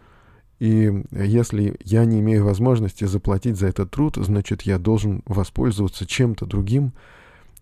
И 0.60 0.92
если 1.12 1.78
я 1.84 2.04
не 2.04 2.20
имею 2.20 2.44
возможности 2.44 3.06
заплатить 3.06 3.58
за 3.58 3.68
этот 3.68 3.92
труд, 3.92 4.18
значит, 4.18 4.64
я 4.64 4.78
должен 4.78 5.24
воспользоваться 5.26 6.06
чем-то 6.06 6.46
другим, 6.46 6.92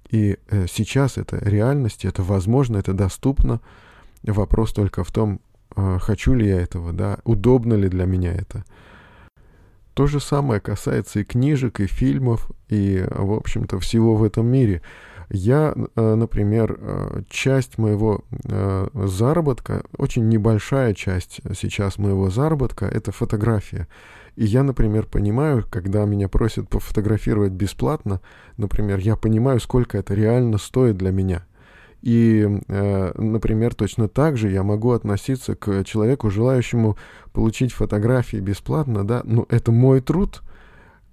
и 0.09 0.37
э, 0.49 0.65
сейчас 0.69 1.17
это 1.17 1.37
реальность, 1.37 2.05
это 2.05 2.23
возможно, 2.23 2.77
это 2.77 2.93
доступно. 2.93 3.59
Вопрос 4.23 4.73
только 4.73 5.03
в 5.03 5.11
том, 5.11 5.39
э, 5.75 5.97
хочу 5.99 6.33
ли 6.33 6.47
я 6.47 6.61
этого, 6.61 6.93
да, 6.93 7.17
удобно 7.23 7.73
ли 7.73 7.89
для 7.89 8.05
меня 8.05 8.33
это. 8.33 8.63
То 9.93 10.07
же 10.07 10.19
самое 10.19 10.61
касается 10.61 11.19
и 11.19 11.23
книжек, 11.23 11.79
и 11.79 11.87
фильмов, 11.87 12.49
и, 12.69 13.05
в 13.09 13.33
общем-то, 13.33 13.79
всего 13.79 14.15
в 14.15 14.23
этом 14.23 14.45
мире. 14.47 14.81
Я, 15.29 15.73
э, 15.75 16.15
например, 16.15 16.79
часть 17.29 17.77
моего 17.77 18.23
заработка, 18.93 19.83
очень 19.97 20.29
небольшая 20.29 20.93
часть 20.93 21.41
сейчас 21.55 21.97
моего 21.97 22.29
заработка, 22.29 22.85
это 22.85 23.11
фотография. 23.11 23.87
И 24.37 24.45
я, 24.45 24.61
например, 24.61 25.07
понимаю, 25.07 25.65
когда 25.67 26.05
меня 26.05 26.29
просят 26.29 26.69
пофотографировать 26.69 27.53
бесплатно, 27.53 28.21
например, 28.57 28.99
я 28.99 29.15
понимаю, 29.15 29.59
сколько 29.59 29.97
это 29.97 30.13
реально 30.13 30.59
стоит 30.59 30.95
для 30.95 31.09
меня. 31.09 31.43
И, 32.03 32.47
э, 32.67 33.11
например, 33.19 33.73
точно 33.73 34.07
так 34.07 34.37
же 34.37 34.51
я 34.51 34.61
могу 34.61 34.91
относиться 34.91 35.55
к 35.55 35.83
человеку, 35.85 36.29
желающему 36.29 36.97
получить 37.33 37.73
фотографии 37.73 38.37
бесплатно, 38.37 39.03
да, 39.03 39.23
ну, 39.23 39.47
это 39.49 39.71
мой 39.71 40.01
труд, 40.01 40.43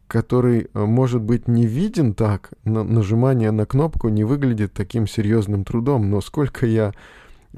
который 0.07 0.69
э, 0.75 0.85
может 0.85 1.23
быть 1.23 1.49
не 1.49 1.67
виден 1.67 2.13
так, 2.13 2.51
на, 2.65 2.85
нажимание 2.85 3.53
на 3.53 3.65
кнопку 3.65 4.11
не 4.11 4.25
выглядит 4.25 4.75
таким 4.75 5.07
серьезным 5.07 5.65
трудом, 5.65 6.11
но 6.11 6.21
сколько 6.21 6.67
я 6.67 6.93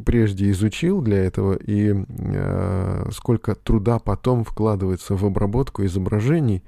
прежде 0.05 0.50
изучил 0.50 1.00
для 1.00 1.25
этого 1.25 1.55
и 1.55 1.95
э, 1.95 3.09
сколько 3.12 3.55
труда 3.55 3.99
потом 3.99 4.45
вкладывается 4.45 5.17
в 5.17 5.25
обработку 5.25 5.85
изображений 5.85 6.62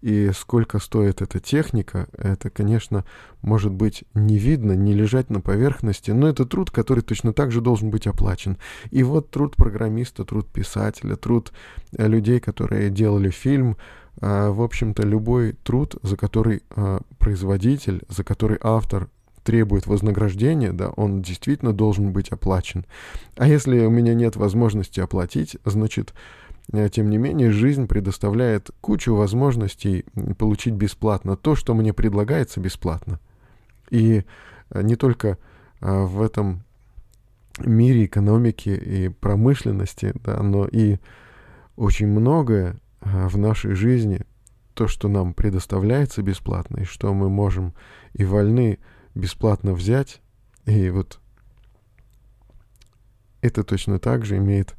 и 0.00 0.30
сколько 0.34 0.78
стоит 0.78 1.20
эта 1.20 1.40
техника, 1.40 2.08
это, 2.16 2.48
конечно, 2.48 3.04
может 3.42 3.72
быть 3.72 4.04
не 4.14 4.38
видно, 4.38 4.72
не 4.72 4.94
лежать 4.94 5.28
на 5.28 5.40
поверхности, 5.40 6.10
но 6.10 6.28
это 6.28 6.46
труд, 6.46 6.70
который 6.70 7.02
точно 7.02 7.32
так 7.34 7.52
же 7.52 7.60
должен 7.60 7.90
быть 7.90 8.06
оплачен. 8.06 8.56
И 8.90 9.02
вот 9.02 9.30
труд 9.30 9.56
программиста, 9.56 10.24
труд 10.24 10.48
писателя, 10.48 11.16
труд 11.16 11.52
э, 11.92 12.06
людей, 12.06 12.40
которые 12.40 12.88
делали 12.88 13.28
фильм, 13.28 13.76
э, 14.20 14.48
в 14.48 14.62
общем-то, 14.62 15.02
любой 15.02 15.52
труд, 15.52 15.96
за 16.02 16.16
который 16.16 16.62
э, 16.70 17.00
производитель, 17.18 18.02
за 18.08 18.24
который 18.24 18.58
автор 18.62 19.08
требует 19.44 19.86
вознаграждения, 19.86 20.72
да, 20.72 20.90
он 20.90 21.22
действительно 21.22 21.72
должен 21.72 22.12
быть 22.12 22.28
оплачен. 22.30 22.84
А 23.36 23.48
если 23.48 23.84
у 23.84 23.90
меня 23.90 24.14
нет 24.14 24.36
возможности 24.36 25.00
оплатить, 25.00 25.56
значит, 25.64 26.14
э, 26.72 26.88
тем 26.88 27.10
не 27.10 27.18
менее, 27.18 27.50
жизнь 27.50 27.86
предоставляет 27.86 28.70
кучу 28.80 29.14
возможностей 29.14 30.04
получить 30.38 30.74
бесплатно 30.74 31.36
то, 31.36 31.54
что 31.54 31.74
мне 31.74 31.92
предлагается 31.92 32.60
бесплатно. 32.60 33.18
И 33.90 34.24
э, 34.70 34.82
не 34.82 34.96
только 34.96 35.38
э, 35.80 36.02
в 36.04 36.22
этом 36.22 36.62
мире 37.58 38.04
экономики 38.04 38.70
и 38.70 39.08
промышленности, 39.08 40.12
да, 40.24 40.42
но 40.42 40.66
и 40.66 40.98
очень 41.76 42.06
многое 42.06 42.76
в 43.00 43.38
нашей 43.38 43.74
жизни, 43.74 44.22
то, 44.74 44.86
что 44.86 45.08
нам 45.08 45.34
предоставляется 45.34 46.22
бесплатно, 46.22 46.78
и 46.78 46.84
что 46.84 47.12
мы 47.12 47.28
можем 47.28 47.74
и 48.14 48.24
вольны 48.24 48.78
бесплатно 49.14 49.72
взять. 49.72 50.20
И 50.66 50.90
вот 50.90 51.20
это 53.40 53.64
точно 53.64 53.98
так 53.98 54.24
же 54.24 54.36
имеет 54.36 54.74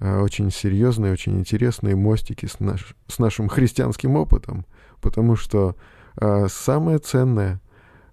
э, 0.00 0.20
очень 0.20 0.50
серьезные, 0.50 1.12
очень 1.12 1.38
интересные 1.38 1.96
мостики 1.96 2.46
с, 2.46 2.60
наш, 2.60 2.94
с 3.08 3.18
нашим 3.18 3.48
христианским 3.48 4.16
опытом, 4.16 4.66
потому 5.00 5.36
что 5.36 5.76
э, 6.20 6.46
самое 6.48 6.98
ценное, 6.98 7.60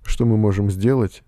что 0.04 0.26
мы 0.26 0.38
можем 0.38 0.72
сделать, 0.72 1.24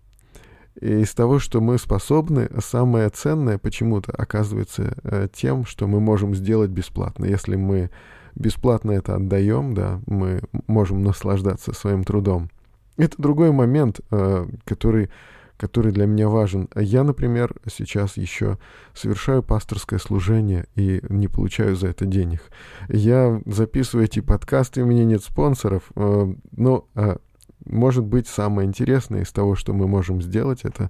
и 0.79 1.01
из 1.01 1.13
того, 1.15 1.39
что 1.39 1.60
мы 1.60 1.79
способны, 1.79 2.50
самое 2.60 3.10
ценное 3.10 3.57
почему-то 3.57 4.12
оказывается 4.12 4.96
э, 5.03 5.27
тем, 5.34 5.65
что 5.65 5.88
мы 5.88 6.00
можем 6.00 6.36
сделать 6.36 6.69
бесплатно. 6.69 7.25
Если 7.25 7.55
мы 7.55 7.89
бесплатно 8.36 8.91
это 8.91 9.15
отдаем, 9.15 9.74
да, 9.74 10.00
мы 10.05 10.41
можем 10.67 11.03
наслаждаться 11.03 11.74
своим 11.74 12.03
трудом. 12.03 12.50
Это 12.98 13.22
другой 13.22 13.51
момент, 13.51 14.01
э, 14.10 14.48
который, 14.66 15.10
который 15.56 15.92
для 15.92 16.08
меня 16.08 16.30
важен. 16.30 16.68
Я, 16.75 17.04
например, 17.04 17.56
сейчас 17.72 18.18
еще 18.18 18.58
совершаю 18.96 19.44
пасторское 19.44 20.00
служение 20.00 20.66
и 20.75 21.01
не 21.08 21.27
получаю 21.27 21.75
за 21.75 21.88
это 21.89 22.06
денег. 22.06 22.42
Я 22.89 23.39
записываю 23.46 24.06
эти 24.06 24.20
подкасты, 24.20 24.82
у 24.82 24.88
меня 24.88 25.06
нет 25.06 25.24
спонсоров, 25.24 25.84
э, 25.96 26.34
но, 26.51 26.88
э, 26.96 27.18
может 27.66 28.04
быть, 28.04 28.27
самое 28.27 28.68
интересное 28.68 29.22
из 29.22 29.32
того, 29.32 29.56
что 29.56 29.74
мы 29.74 29.88
можем 29.88 30.22
сделать, 30.22 30.62
это 30.63 30.89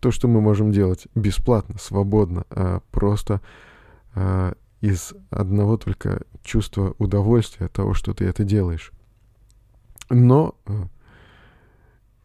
то, 0.00 0.10
что 0.10 0.28
мы 0.28 0.40
можем 0.40 0.72
делать 0.72 1.06
бесплатно, 1.14 1.76
свободно, 1.78 2.44
просто 2.90 3.40
из 4.80 5.14
одного 5.30 5.76
только 5.76 6.22
чувства 6.42 6.94
удовольствия 6.98 7.68
того, 7.68 7.94
что 7.94 8.12
ты 8.12 8.24
это 8.24 8.42
делаешь. 8.42 8.92
Но 10.10 10.56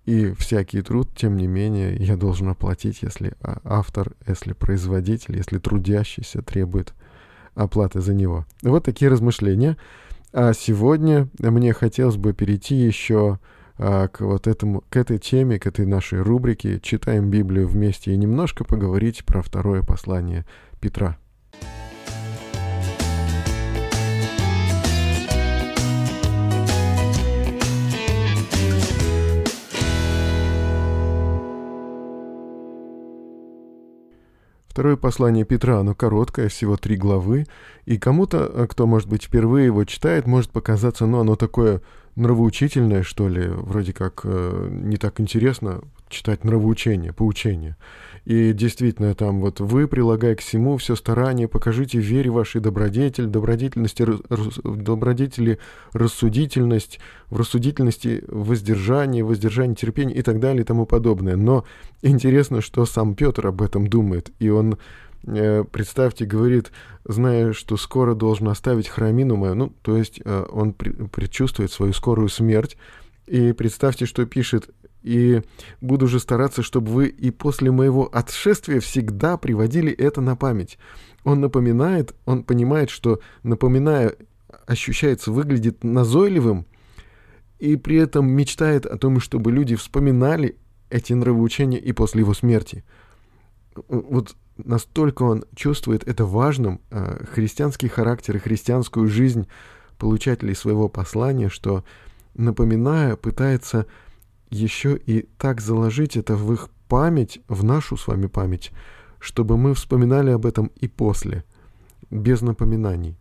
и 0.07 0.31
всякий 0.31 0.81
труд, 0.81 1.09
тем 1.13 1.35
не 1.35 1.47
менее, 1.47 1.97
я 1.97 2.15
должен 2.15 2.47
оплатить, 2.47 3.01
если 3.01 3.33
а, 3.41 3.59
автор, 3.65 4.13
если 4.25 4.53
производитель, 4.53 5.35
если 5.35 5.57
трудящийся 5.57 6.41
требует 6.41 6.93
оплаты 7.55 7.99
за 7.99 8.13
него. 8.13 8.45
Вот 8.61 8.85
такие 8.85 9.11
размышления. 9.11 9.75
А 10.31 10.53
сегодня 10.53 11.27
мне 11.39 11.73
хотелось 11.73 12.15
бы 12.15 12.31
перейти 12.31 12.75
еще 12.75 13.39
а, 13.77 14.07
к 14.07 14.21
вот 14.21 14.47
этому, 14.47 14.85
к 14.89 14.95
этой 14.95 15.17
теме, 15.17 15.59
к 15.59 15.67
этой 15.67 15.85
нашей 15.85 16.21
рубрике 16.21 16.79
«Читаем 16.79 17.29
Библию 17.29 17.67
вместе» 17.67 18.13
и 18.13 18.17
немножко 18.17 18.63
поговорить 18.63 19.25
про 19.25 19.41
второе 19.41 19.81
послание 19.81 20.45
Петра. 20.79 21.17
Второе 34.77 34.95
послание 34.95 35.43
Петра, 35.43 35.79
оно 35.79 35.95
короткое, 35.95 36.49
всего 36.49 36.77
три 36.77 36.97
главы, 36.97 37.47
и 37.87 37.97
кому-то, 37.97 38.47
э, 38.53 38.67
кто, 38.69 38.85
может 38.85 39.09
быть, 39.09 39.23
впервые 39.23 39.65
его 39.65 39.83
читает, 39.85 40.27
может 40.27 40.51
показаться, 40.51 41.07
ну, 41.07 41.19
оно 41.19 41.35
такое 41.35 41.81
нравоучительное, 42.15 43.01
что 43.01 43.27
ли, 43.27 43.47
вроде 43.47 43.91
как 43.91 44.21
э, 44.23 44.69
не 44.69 44.97
так 44.97 45.19
интересно 45.19 45.81
читать 46.09 46.43
нравоучение, 46.43 47.13
поучение. 47.13 47.75
И 48.25 48.51
действительно, 48.51 49.15
там 49.15 49.39
вот 49.39 49.61
вы, 49.61 49.87
прилагая 49.87 50.35
к 50.35 50.41
всему 50.41 50.75
все 50.75 50.97
старание, 50.97 51.47
покажите 51.47 51.99
вере 51.99 52.29
вашей 52.29 52.59
добродетель, 52.59 53.27
добродетельности, 53.27 54.05
добродетели 54.65 55.59
рассудительность, 55.93 56.99
в 57.29 57.37
рассудительности 57.37 58.25
воздержание, 58.27 59.23
воздержание 59.23 59.77
терпение 59.77 60.17
и 60.17 60.21
так 60.23 60.41
далее 60.41 60.63
и 60.63 60.65
тому 60.65 60.85
подобное. 60.85 61.37
Но 61.37 61.63
интересно, 62.01 62.59
что 62.59 62.85
сам 62.85 63.15
Петр 63.15 63.47
об 63.47 63.61
этом 63.61 63.87
думает. 63.87 64.31
И 64.39 64.49
он, 64.49 64.77
э, 65.25 65.63
представьте, 65.71 66.25
говорит, 66.25 66.73
зная, 67.05 67.53
что 67.53 67.77
скоро 67.77 68.13
должен 68.13 68.49
оставить 68.49 68.89
храмину 68.89 69.37
мою, 69.37 69.55
ну, 69.55 69.73
то 69.81 69.95
есть 69.95 70.19
э, 70.25 70.45
он 70.51 70.73
предчувствует 70.73 71.71
свою 71.71 71.93
скорую 71.93 72.27
смерть, 72.27 72.75
и 73.25 73.51
представьте, 73.51 74.05
что 74.05 74.25
пишет 74.25 74.69
и 75.07 75.41
буду 75.79 76.07
же 76.07 76.19
стараться, 76.19 76.61
чтобы 76.61 76.91
вы 76.91 77.07
и 77.07 77.31
после 77.31 77.71
моего 77.71 78.09
отшествия 78.11 78.81
всегда 78.81 79.37
приводили 79.37 79.91
это 79.93 80.19
на 80.19 80.35
память. 80.35 80.77
Он 81.23 81.39
напоминает, 81.39 82.13
он 82.25 82.43
понимает, 82.43 82.89
что 82.89 83.21
напоминая, 83.43 84.15
ощущается, 84.65 85.31
выглядит 85.31 85.83
назойливым, 85.83 86.65
и 87.59 87.77
при 87.77 87.95
этом 87.95 88.29
мечтает 88.29 88.85
о 88.85 88.97
том, 88.97 89.21
чтобы 89.21 89.51
люди 89.51 89.75
вспоминали 89.75 90.57
эти 90.89 91.13
нравоучения 91.13 91.79
и 91.79 91.93
после 91.93 92.21
его 92.21 92.33
смерти. 92.33 92.83
вот 93.87 94.35
настолько 94.57 95.23
он 95.23 95.45
чувствует 95.55 96.07
это 96.07 96.25
важным, 96.25 96.81
э, 96.89 97.25
христианский 97.33 97.87
характер 97.87 98.35
и 98.35 98.39
христианскую 98.39 99.07
жизнь 99.07 99.47
получателей 99.97 100.55
своего 100.55 100.89
послания, 100.89 101.49
что, 101.49 101.83
напоминая, 102.33 103.15
пытается 103.15 103.85
еще 104.49 104.97
и 104.97 105.27
так 105.37 105.61
заложить 105.61 106.17
это 106.17 106.35
в 106.35 106.51
их 106.53 106.69
память, 106.87 107.41
в 107.47 107.63
нашу 107.63 107.97
с 107.97 108.07
вами 108.07 108.27
память, 108.27 108.71
чтобы 109.19 109.57
мы 109.57 109.73
вспоминали 109.73 110.31
об 110.31 110.45
этом 110.45 110.71
и 110.79 110.87
после, 110.87 111.43
без 112.09 112.41
напоминаний. 112.41 113.15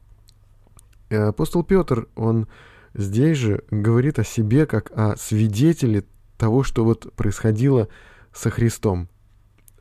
И 1.10 1.14
апостол 1.14 1.62
Петр, 1.62 2.08
он 2.16 2.46
здесь 2.94 3.38
же 3.38 3.62
говорит 3.70 4.18
о 4.18 4.24
себе 4.24 4.66
как 4.66 4.90
о 4.96 5.16
свидетеле 5.16 6.04
того, 6.36 6.62
что 6.62 6.84
вот 6.84 7.12
происходило 7.14 7.88
со 8.32 8.50
Христом. 8.50 9.08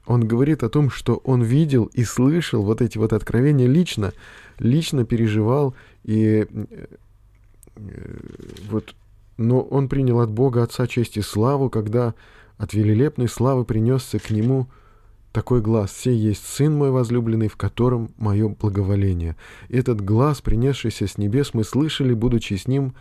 Он 0.06 0.28
говорит 0.28 0.64
о 0.64 0.70
том, 0.70 0.90
что 0.90 1.16
он 1.18 1.42
видел 1.42 1.86
и 1.86 2.04
слышал 2.04 2.64
вот 2.64 2.82
эти 2.82 2.98
вот 2.98 3.12
откровения 3.12 3.68
лично, 3.68 4.14
лично 4.60 5.04
переживал 5.04 5.76
и 6.04 6.46
э, 7.76 8.18
вот, 8.70 8.96
но 9.38 9.62
он 9.62 9.90
принял 9.90 10.20
от 10.20 10.32
Бога 10.32 10.64
Отца 10.64 10.88
честь 10.88 11.18
и 11.18 11.22
славу, 11.22 11.70
когда 11.70 12.14
от 12.58 12.74
велилепной 12.74 13.28
славы 13.28 13.66
принесся 13.66 14.20
к 14.20 14.30
нему 14.30 14.68
такой 15.32 15.62
глаз 15.62 15.92
«Сей 15.92 16.16
есть 16.16 16.48
Сын 16.48 16.74
мой 16.74 16.92
возлюбленный, 16.92 17.50
в 17.50 17.58
котором 17.58 18.12
мое 18.18 18.48
благоволение». 18.48 19.36
Этот 19.68 20.00
глаз, 20.00 20.42
принесшийся 20.42 21.08
с 21.08 21.18
небес, 21.18 21.54
мы 21.54 21.66
слышали, 21.66 22.14
будучи 22.14 22.54
с 22.54 22.68
ним 22.68 22.96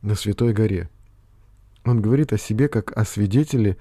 на 0.00 0.14
Святой 0.14 0.54
горе. 0.54 0.88
Он 1.84 2.00
говорит 2.00 2.32
о 2.32 2.38
себе 2.38 2.68
как 2.68 2.96
о 2.96 3.04
свидетеле 3.04 3.76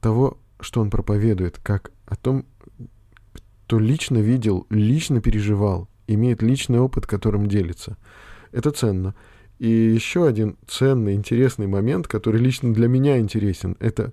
того, 0.00 0.38
что 0.60 0.80
он 0.80 0.90
проповедует, 0.90 1.58
как 1.62 1.90
о 2.06 2.16
том, 2.16 2.44
кто 3.66 3.78
лично 3.78 4.18
видел, 4.18 4.66
лично 4.70 5.20
переживал, 5.20 5.88
имеет 6.06 6.42
личный 6.42 6.80
опыт, 6.80 7.06
которым 7.06 7.46
делится. 7.46 7.96
Это 8.52 8.70
ценно. 8.70 9.14
И 9.58 9.68
еще 9.68 10.26
один 10.26 10.56
ценный, 10.66 11.14
интересный 11.14 11.66
момент, 11.66 12.06
который 12.06 12.40
лично 12.40 12.72
для 12.72 12.88
меня 12.88 13.18
интересен, 13.18 13.76
это 13.80 14.12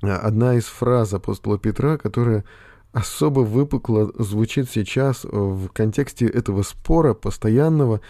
одна 0.00 0.54
из 0.56 0.64
фраз 0.64 1.12
апостола 1.12 1.58
Петра, 1.58 1.98
которая 1.98 2.44
особо 2.92 3.40
выпукло 3.40 4.10
звучит 4.18 4.70
сейчас 4.70 5.24
в 5.24 5.68
контексте 5.68 6.26
этого 6.26 6.62
спора 6.62 7.14
постоянного, 7.14 8.00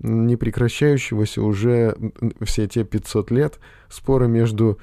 не 0.00 0.36
прекращающегося 0.36 1.42
уже 1.42 1.96
все 2.42 2.66
те 2.66 2.84
500 2.84 3.30
лет, 3.30 3.60
спора 3.88 4.26
между 4.26 4.78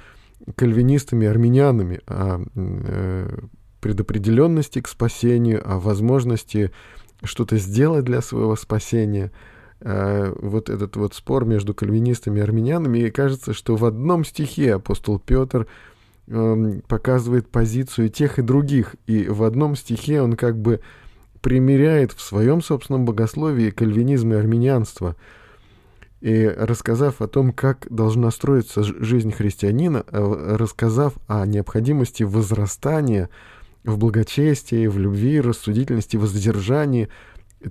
кальвинистами 0.56 1.26
и 1.26 1.28
армянами 1.28 2.00
о 2.08 2.42
э, 2.56 3.40
предопределенности 3.82 4.82
к 4.82 4.88
спасению, 4.88 5.62
о 5.70 5.80
возможности 5.80 6.72
что-то 7.24 7.58
сделать 7.58 8.06
для 8.06 8.22
своего 8.22 8.56
спасения. 8.56 9.32
Э, 9.82 10.34
вот 10.40 10.70
этот 10.70 10.96
вот 10.96 11.14
спор 11.14 11.46
между 11.46 11.74
кальвинистами 11.74 12.40
и 12.40 12.44
армянами, 12.44 13.00
и 13.00 13.12
кажется, 13.12 13.54
что 13.54 13.76
в 13.76 13.86
одном 13.86 14.24
стихе 14.24 14.76
апостол 14.76 15.20
Петр 15.20 15.68
э, 16.28 16.80
показывает 16.88 17.50
позицию 17.50 18.10
тех 18.10 18.40
и 18.40 18.44
других, 18.44 18.96
и 19.08 19.28
в 19.28 19.44
одном 19.44 19.76
стихе 19.76 20.22
он 20.22 20.36
как 20.36 20.58
бы 20.58 20.82
примеряет 21.42 22.12
в 22.12 22.22
своем 22.22 22.62
собственном 22.62 23.06
богословии 23.06 23.72
кальвинизм 23.72 24.34
и 24.34 24.38
армянство– 24.38 25.16
и 26.22 26.46
рассказав 26.56 27.20
о 27.22 27.28
том, 27.28 27.52
как 27.52 27.88
должна 27.90 28.30
строиться 28.30 28.84
жизнь 28.84 29.32
христианина, 29.32 30.06
э, 30.08 30.56
рассказав 30.56 31.14
о 31.28 31.46
необходимости 31.48 32.22
возрастания 32.22 33.30
в 33.84 33.98
благочестии, 33.98 34.86
в 34.86 35.00
любви, 35.00 35.42
рассудительности, 35.42 36.18
воздержании, 36.18 37.10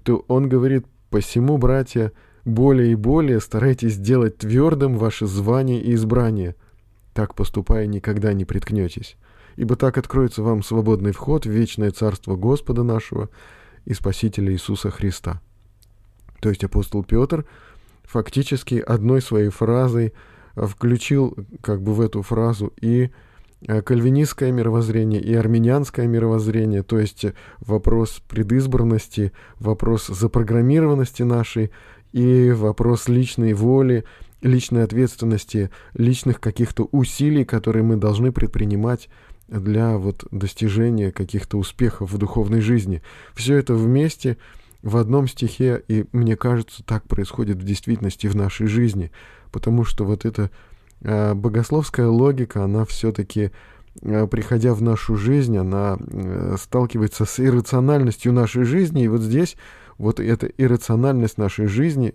то 0.03 0.25
он 0.27 0.49
говорит, 0.49 0.85
«Посему, 1.11 1.59
братья, 1.59 2.13
более 2.45 2.93
и 2.93 2.95
более 2.95 3.41
старайтесь 3.41 3.95
сделать 3.95 4.39
твердым 4.39 4.97
ваше 4.97 5.27
звание 5.27 5.81
и 5.81 5.95
избрание. 5.95 6.57
Так 7.13 7.35
поступая, 7.35 7.87
никогда 7.87 8.33
не 8.33 8.45
приткнетесь. 8.45 9.17
Ибо 9.57 9.77
так 9.77 9.99
откроется 9.99 10.43
вам 10.43 10.63
свободный 10.63 11.13
вход 11.13 11.45
в 11.45 11.51
вечное 11.51 11.91
царство 11.91 12.37
Господа 12.37 12.83
нашего 12.83 13.29
и 13.85 13.93
Спасителя 13.93 14.53
Иисуса 14.53 14.91
Христа». 14.91 15.41
То 16.41 16.49
есть 16.49 16.65
апостол 16.65 17.05
Петр– 17.05 17.45
фактически 18.11 18.75
одной 18.75 19.23
своей 19.23 19.51
фразой 19.51 20.13
включил 20.57 21.37
как 21.63 21.81
бы 21.81 21.95
в 21.95 22.01
эту 22.01 22.23
фразу 22.23 22.73
и 22.81 23.11
кальвинистское 23.67 24.53
мировоззрение 24.53 25.21
и 25.21 25.35
армянское 25.35 26.07
мировоззрение, 26.07 26.83
то 26.83 26.99
есть 26.99 27.27
вопрос 27.61 28.23
предызбранности, 28.29 29.33
вопрос 29.59 30.07
запрограммированности 30.07 31.23
нашей 31.23 31.71
и 32.13 32.51
вопрос 32.51 33.09
личной 33.09 33.53
воли, 33.53 34.05
личной 34.43 34.85
ответственности, 34.85 35.71
личных 35.95 36.41
каких-то 36.41 36.89
усилий, 36.93 37.45
которые 37.45 37.83
мы 37.83 37.97
должны 37.97 38.33
предпринимать 38.33 39.09
для 39.49 39.99
вот 39.99 40.25
достижения 40.31 41.13
каких-то 41.13 41.59
успехов 41.59 42.13
в 42.13 42.19
духовной 42.19 42.61
жизни. 42.61 43.03
Все 43.35 43.57
это 43.57 43.75
вместе– 43.75 44.39
в 44.83 44.97
одном 44.97 45.29
стихе, 45.29 45.83
и 45.89 46.07
мне 46.13 46.37
кажется, 46.37 46.83
так 46.85 47.07
происходит 47.07 47.59
в 47.59 47.65
действительности 47.65 48.27
в 48.27 48.37
нашей 48.37 48.67
жизни, 48.67 49.11
потому 49.53 49.85
что 49.85 50.05
вот 50.05 50.25
эта 50.25 50.45
э, 50.45 50.49
богословская 51.01 52.09
логика, 52.09 52.65
она 52.65 52.85
все-таки, 52.85 53.51
э, 54.03 54.27
приходя 54.27 54.75
в 54.75 54.83
нашу 54.83 55.17
жизнь, 55.17 55.57
она 55.57 55.99
э, 55.99 56.57
сталкивается 56.61 57.25
с 57.25 57.41
иррациональностью 57.41 58.33
нашей 58.33 58.65
жизни, 58.65 59.05
и 59.05 59.09
вот 59.09 59.23
здесь 59.23 59.57
вот 59.99 60.21
эта 60.21 60.47
иррациональность 60.47 61.39
нашей 61.39 61.67
жизни, 61.67 62.15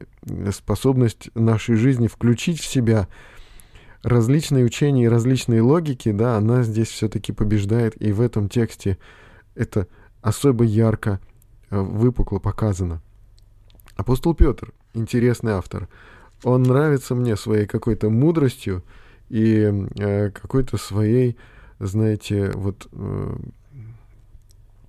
способность 0.51 1.29
нашей 1.35 1.75
жизни 1.75 2.07
включить 2.07 2.59
в 2.59 2.65
себя 2.65 3.07
различные 4.01 4.65
учения 4.65 5.05
и 5.05 5.09
различные 5.09 5.61
логики, 5.61 6.11
да, 6.11 6.37
она 6.37 6.63
здесь 6.63 6.89
все-таки 6.89 7.31
побеждает, 7.31 7.99
и 8.01 8.11
в 8.11 8.21
этом 8.21 8.49
тексте 8.49 8.97
это 9.55 9.87
особо 10.21 10.63
ярко 10.63 11.19
Э, 11.69 11.79
выпукло 11.79 12.39
показано. 12.39 13.01
Апостол 13.95 14.35
Петр, 14.35 14.73
интересный 14.93 15.53
автор, 15.53 15.87
он 16.43 16.63
нравится 16.63 17.15
мне 17.15 17.35
своей 17.35 17.65
какой-то 17.65 18.09
мудростью 18.09 18.83
и 19.29 19.71
э, 19.97 20.31
какой-то 20.31 20.77
своей, 20.77 21.37
знаете, 21.79 22.51
вот 22.53 22.87
э, 22.91 23.35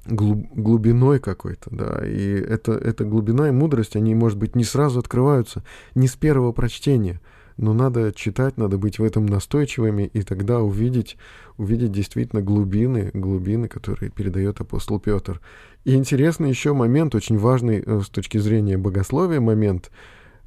глуб, 0.06 0.46
глубиной 0.54 1.18
какой-то, 1.18 1.70
да, 1.70 2.06
и 2.06 2.34
это, 2.40 2.72
эта 2.72 3.04
глубина 3.04 3.48
и 3.48 3.52
мудрость, 3.52 3.96
они, 3.96 4.14
может 4.14 4.38
быть, 4.38 4.54
не 4.56 4.64
сразу 4.64 4.98
открываются, 4.98 5.62
не 5.94 6.08
с 6.08 6.16
первого 6.16 6.52
прочтения– 6.52 7.20
но 7.56 7.72
надо 7.72 8.12
читать, 8.12 8.58
надо 8.58 8.76
быть 8.78 8.98
в 8.98 9.04
этом 9.04 9.26
настойчивыми, 9.26 10.10
и 10.12 10.22
тогда 10.22 10.60
увидеть, 10.60 11.16
увидеть 11.56 11.92
действительно 11.92 12.42
глубины, 12.42 13.10
глубины, 13.14 13.68
которые 13.68 14.10
передает 14.10 14.60
апостол 14.60 15.00
Петр. 15.00 15.40
И 15.84 15.94
интересный 15.94 16.50
еще 16.50 16.74
момент, 16.74 17.14
очень 17.14 17.38
важный 17.38 17.82
э, 17.84 18.00
с 18.00 18.08
точки 18.08 18.38
зрения 18.38 18.76
богословия 18.76 19.40
момент, 19.40 19.90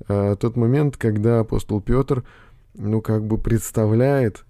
э, 0.08 0.36
тот 0.40 0.56
момент, 0.56 0.98
когда 0.98 1.40
апостол 1.40 1.82
Петр, 1.82 2.24
ну, 2.74 3.02
как 3.02 3.26
бы 3.26 3.38
представляет 3.38 4.46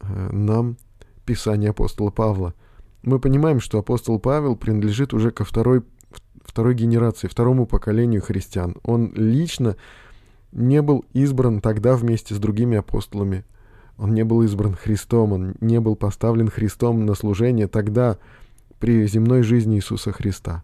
э, 0.00 0.30
нам 0.32 0.76
Писание 1.24 1.70
апостола 1.70 2.10
Павла. 2.10 2.54
Мы 3.02 3.18
понимаем, 3.18 3.60
что 3.60 3.78
апостол 3.78 4.18
Павел 4.18 4.56
принадлежит 4.56 5.12
уже 5.12 5.30
ко 5.30 5.44
второй, 5.44 5.82
второй 6.44 6.74
генерации, 6.74 7.28
второму 7.28 7.66
поколению 7.66 8.22
христиан. 8.22 8.76
Он 8.82 9.12
лично 9.14 9.76
не 10.52 10.82
был 10.82 11.04
избран 11.12 11.60
тогда 11.60 11.96
вместе 11.96 12.34
с 12.34 12.38
другими 12.38 12.76
апостолами. 12.76 13.44
Он 13.98 14.12
не 14.14 14.24
был 14.24 14.42
избран 14.42 14.74
Христом, 14.74 15.32
он 15.32 15.54
не 15.60 15.80
был 15.80 15.96
поставлен 15.96 16.48
Христом 16.48 17.06
на 17.06 17.14
служение 17.14 17.68
тогда, 17.68 18.18
при 18.80 19.06
земной 19.06 19.42
жизни 19.42 19.76
Иисуса 19.76 20.12
Христа. 20.12 20.62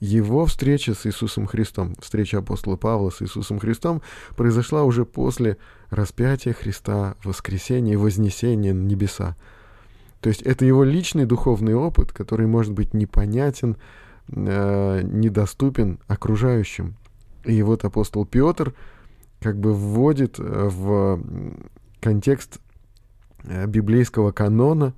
Его 0.00 0.46
встреча 0.46 0.94
с 0.94 1.06
Иисусом 1.06 1.46
Христом, 1.46 1.94
встреча 2.00 2.38
апостола 2.38 2.76
Павла 2.76 3.10
с 3.10 3.22
Иисусом 3.22 3.58
Христом 3.58 4.02
произошла 4.36 4.84
уже 4.84 5.04
после 5.04 5.56
распятия 5.90 6.52
Христа, 6.52 7.14
воскресения 7.24 7.94
и 7.94 7.96
вознесения 7.96 8.74
на 8.74 8.82
небеса. 8.82 9.36
То 10.20 10.28
есть 10.28 10.42
это 10.42 10.64
его 10.64 10.84
личный 10.84 11.24
духовный 11.24 11.74
опыт, 11.74 12.12
который 12.12 12.46
может 12.46 12.72
быть 12.72 12.94
непонятен, 12.94 13.76
э, 14.28 15.00
недоступен 15.02 15.98
окружающим. 16.08 16.96
И 17.44 17.62
вот 17.62 17.84
апостол 17.84 18.26
Петр– 18.26 18.74
как 19.40 19.58
бы 19.58 19.72
вводит 19.72 20.38
э, 20.38 20.68
в 20.70 21.20
контекст 22.00 22.58
э, 23.44 23.66
библейского 23.66 24.32
канона 24.32 24.94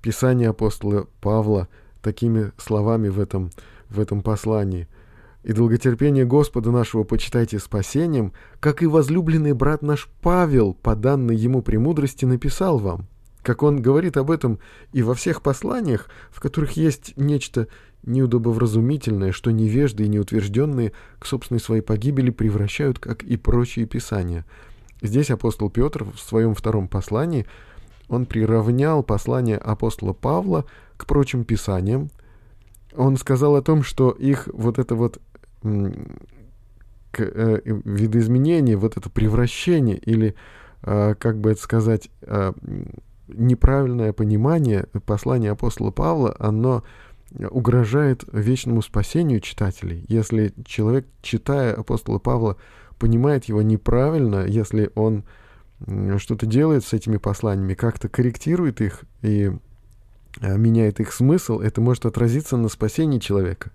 Писание 0.00 0.48
апостола 0.50 1.06
Павла 1.20 1.68
такими 2.00 2.52
словами 2.56 3.08
в 3.08 3.20
этом, 3.20 3.50
в 3.90 4.00
этом 4.00 4.22
послании. 4.22 4.88
«И 5.42 5.52
долготерпение 5.52 6.24
Господа 6.24 6.70
нашего 6.70 7.04
почитайте 7.04 7.58
спасением, 7.58 8.32
как 8.60 8.82
и 8.82 8.86
возлюбленный 8.86 9.52
брат 9.52 9.82
наш 9.82 10.08
Павел, 10.22 10.74
по 10.74 10.94
данной 10.94 11.36
ему 11.36 11.62
премудрости, 11.62 12.24
написал 12.24 12.78
вам». 12.78 13.06
как 13.42 13.62
он 13.62 13.80
говорит 13.80 14.16
об 14.16 14.30
этом 14.30 14.58
и 14.92 15.02
во 15.02 15.14
всех 15.14 15.42
посланиях, 15.42 16.08
в 16.30 16.40
которых 16.40 16.72
есть 16.72 17.14
нечто 17.16 17.68
неудобовразумительное, 18.02 19.32
что 19.32 19.50
невежды 19.50 20.04
и 20.04 20.08
неутвержденные 20.08 20.92
к 21.18 21.26
собственной 21.26 21.60
своей 21.60 21.82
погибели 21.82 22.30
превращают, 22.30 22.98
как 22.98 23.22
и 23.22 23.36
прочие 23.36 23.86
писания. 23.86 24.44
Здесь 25.02 25.30
апостол 25.30 25.70
Петр 25.70 26.04
в 26.04 26.18
своем 26.18 26.54
втором 26.54 26.88
послании, 26.88 27.46
он 28.08 28.26
приравнял 28.26 29.02
послание 29.02 29.56
апостола 29.56 30.12
Павла 30.12 30.64
к 30.96 31.06
прочим 31.06 31.44
писаниям. 31.44 32.10
Он 32.96 33.16
сказал 33.16 33.56
о 33.56 33.62
том, 33.62 33.82
что 33.82 34.10
их 34.10 34.48
вот 34.52 34.78
это 34.78 34.94
вот 34.94 35.20
к, 35.62 37.20
э, 37.20 37.60
видоизменение, 37.64 38.76
вот 38.76 38.96
это 38.96 39.10
превращение 39.10 39.96
или, 39.96 40.34
э, 40.82 41.14
как 41.18 41.38
бы 41.40 41.50
это 41.50 41.60
сказать, 41.60 42.10
э, 42.22 42.52
неправильное 43.28 44.12
понимание 44.12 44.86
послания 45.06 45.50
апостола 45.50 45.90
Павла, 45.90 46.34
оно 46.38 46.82
угрожает 47.50 48.24
вечному 48.32 48.82
спасению 48.82 49.40
читателей. 49.40 50.04
Если 50.08 50.52
человек, 50.64 51.06
читая 51.22 51.74
апостола 51.74 52.18
Павла, 52.18 52.56
понимает 52.98 53.44
его 53.44 53.62
неправильно, 53.62 54.44
если 54.46 54.90
он 54.96 55.24
что-то 56.18 56.46
делает 56.46 56.84
с 56.84 56.92
этими 56.92 57.18
посланиями, 57.18 57.74
как-то 57.74 58.08
корректирует 58.08 58.80
их 58.80 59.04
и 59.22 59.52
меняет 60.40 61.00
их 61.00 61.12
смысл, 61.12 61.60
это 61.60 61.80
может 61.80 62.06
отразиться 62.06 62.56
на 62.56 62.68
спасении 62.68 63.18
человека. 63.18 63.70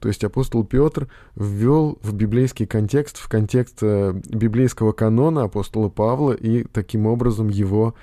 То 0.00 0.08
есть 0.08 0.24
апостол 0.24 0.64
Петр 0.64 1.08
ввел 1.36 1.98
в 2.02 2.14
библейский 2.14 2.66
контекст, 2.66 3.18
в 3.18 3.28
контекст 3.28 3.78
э, 3.82 4.18
библейского 4.30 4.92
канона 4.92 5.44
апостола 5.44 5.90
Павла 5.90 6.32
и 6.32 6.64
таким 6.64 7.06
образом 7.06 7.48
его 7.48 7.94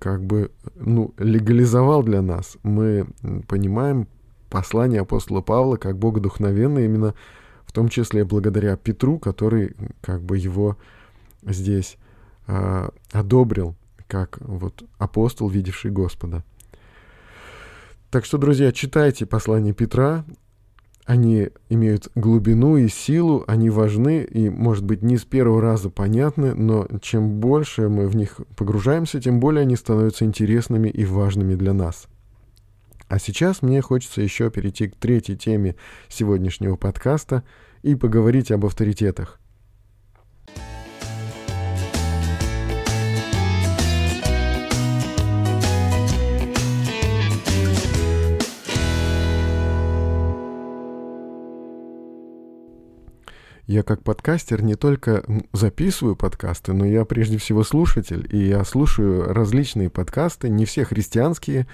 как 0.00 0.24
бы 0.24 0.50
ну, 0.74 1.14
легализовал 1.18 2.02
для 2.02 2.22
нас. 2.22 2.56
Мы 2.62 3.06
понимаем 3.46 4.08
послание 4.48 5.02
апостола 5.02 5.42
Павла 5.42 5.76
как 5.76 5.98
богодухновенное 5.98 6.86
именно 6.86 7.14
в 7.66 7.72
том 7.72 7.88
числе 7.88 8.24
благодаря 8.24 8.76
Петру, 8.76 9.18
который 9.18 9.76
как 10.00 10.22
бы 10.22 10.38
его 10.38 10.76
здесь 11.44 11.98
э, 12.48 12.88
одобрил 13.12 13.76
как 14.08 14.38
вот 14.40 14.82
апостол, 14.98 15.48
видевший 15.48 15.92
Господа. 15.92 16.42
Так 18.10 18.24
что, 18.24 18.38
друзья, 18.38 18.72
читайте 18.72 19.24
послание 19.24 19.72
Петра, 19.72 20.24
они 21.04 21.50
имеют 21.68 22.08
глубину 22.16 22.76
и 22.76 22.88
силу, 22.88 23.44
они 23.46 23.70
важны 23.70 24.24
и, 24.24 24.50
может 24.50 24.84
быть, 24.84 25.02
не 25.02 25.16
с 25.16 25.24
первого 25.24 25.60
раза 25.60 25.90
понятны, 25.90 26.54
но 26.54 26.88
чем 27.00 27.38
больше 27.38 27.88
мы 27.88 28.08
в 28.08 28.16
них 28.16 28.40
погружаемся, 28.56 29.20
тем 29.20 29.38
более 29.38 29.62
они 29.62 29.76
становятся 29.76 30.24
интересными 30.24 30.88
и 30.88 31.04
важными 31.04 31.54
для 31.54 31.72
нас. 31.72 32.08
А 33.08 33.18
сейчас 33.18 33.62
мне 33.62 33.80
хочется 33.80 34.22
еще 34.22 34.50
перейти 34.50 34.88
к 34.88 34.96
третьей 34.96 35.36
теме 35.36 35.76
сегодняшнего 36.08 36.76
подкаста 36.76 37.44
и 37.82 37.94
поговорить 37.94 38.50
об 38.52 38.66
авторитетах. 38.66 39.39
Я 53.70 53.84
как 53.84 54.02
подкастер 54.02 54.64
не 54.64 54.74
только 54.74 55.22
записываю 55.52 56.16
подкасты, 56.16 56.72
но 56.72 56.84
я 56.84 57.04
прежде 57.04 57.38
всего 57.38 57.62
слушатель, 57.62 58.26
и 58.28 58.48
я 58.48 58.64
слушаю 58.64 59.32
различные 59.32 59.88
подкасты, 59.88 60.48
не 60.48 60.64
все 60.64 60.84
христианские. 60.84 61.68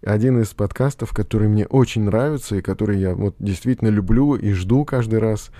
Один 0.00 0.40
из 0.40 0.50
подкастов, 0.50 1.10
который 1.10 1.48
мне 1.48 1.66
очень 1.66 2.04
нравится 2.04 2.54
и 2.54 2.62
который 2.62 3.00
я 3.00 3.16
вот 3.16 3.34
действительно 3.40 3.88
люблю 3.88 4.36
и 4.36 4.52
жду 4.52 4.84
каждый 4.84 5.18
раз, 5.18 5.50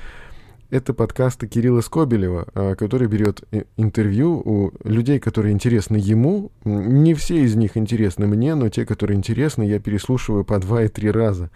это 0.71 0.95
подкасты 0.95 1.49
Кирилла 1.49 1.81
Скобелева, 1.81 2.47
а, 2.55 2.77
который 2.77 3.09
берет 3.09 3.43
интервью 3.77 4.41
у 4.45 4.71
людей, 4.85 5.19
которые 5.19 5.51
интересны 5.51 5.97
ему. 5.97 6.53
Не 6.65 7.15
все 7.15 7.43
из 7.43 7.57
них 7.57 7.77
интересны 7.77 8.29
мне, 8.29 8.55
но 8.55 8.69
те, 8.69 8.87
которые 8.87 9.17
интересны, 9.17 9.65
я 9.65 9.81
переслушиваю 9.81 10.45
по 10.45 10.61
два 10.61 10.85
и 10.85 10.89
три 10.89 11.11
раза 11.11 11.51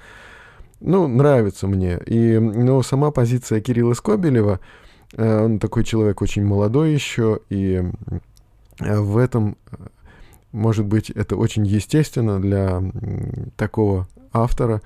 ну, 0.80 1.08
нравится 1.08 1.66
мне. 1.66 1.98
И, 2.06 2.38
но 2.38 2.82
сама 2.82 3.10
позиция 3.10 3.60
Кирилла 3.60 3.94
Скобелева, 3.94 4.60
э, 5.16 5.44
он 5.44 5.58
такой 5.58 5.84
человек 5.84 6.22
очень 6.22 6.44
молодой 6.44 6.92
еще, 6.92 7.40
и 7.48 7.82
э, 8.80 9.00
в 9.00 9.16
этом, 9.16 9.56
э, 9.70 9.76
может 10.52 10.87
быть, 10.87 11.10
это 11.10 11.37
очень 11.37 11.66
естественно 11.66 12.40
для 12.40 12.82
такого 13.56 14.08
автора. 14.32 14.82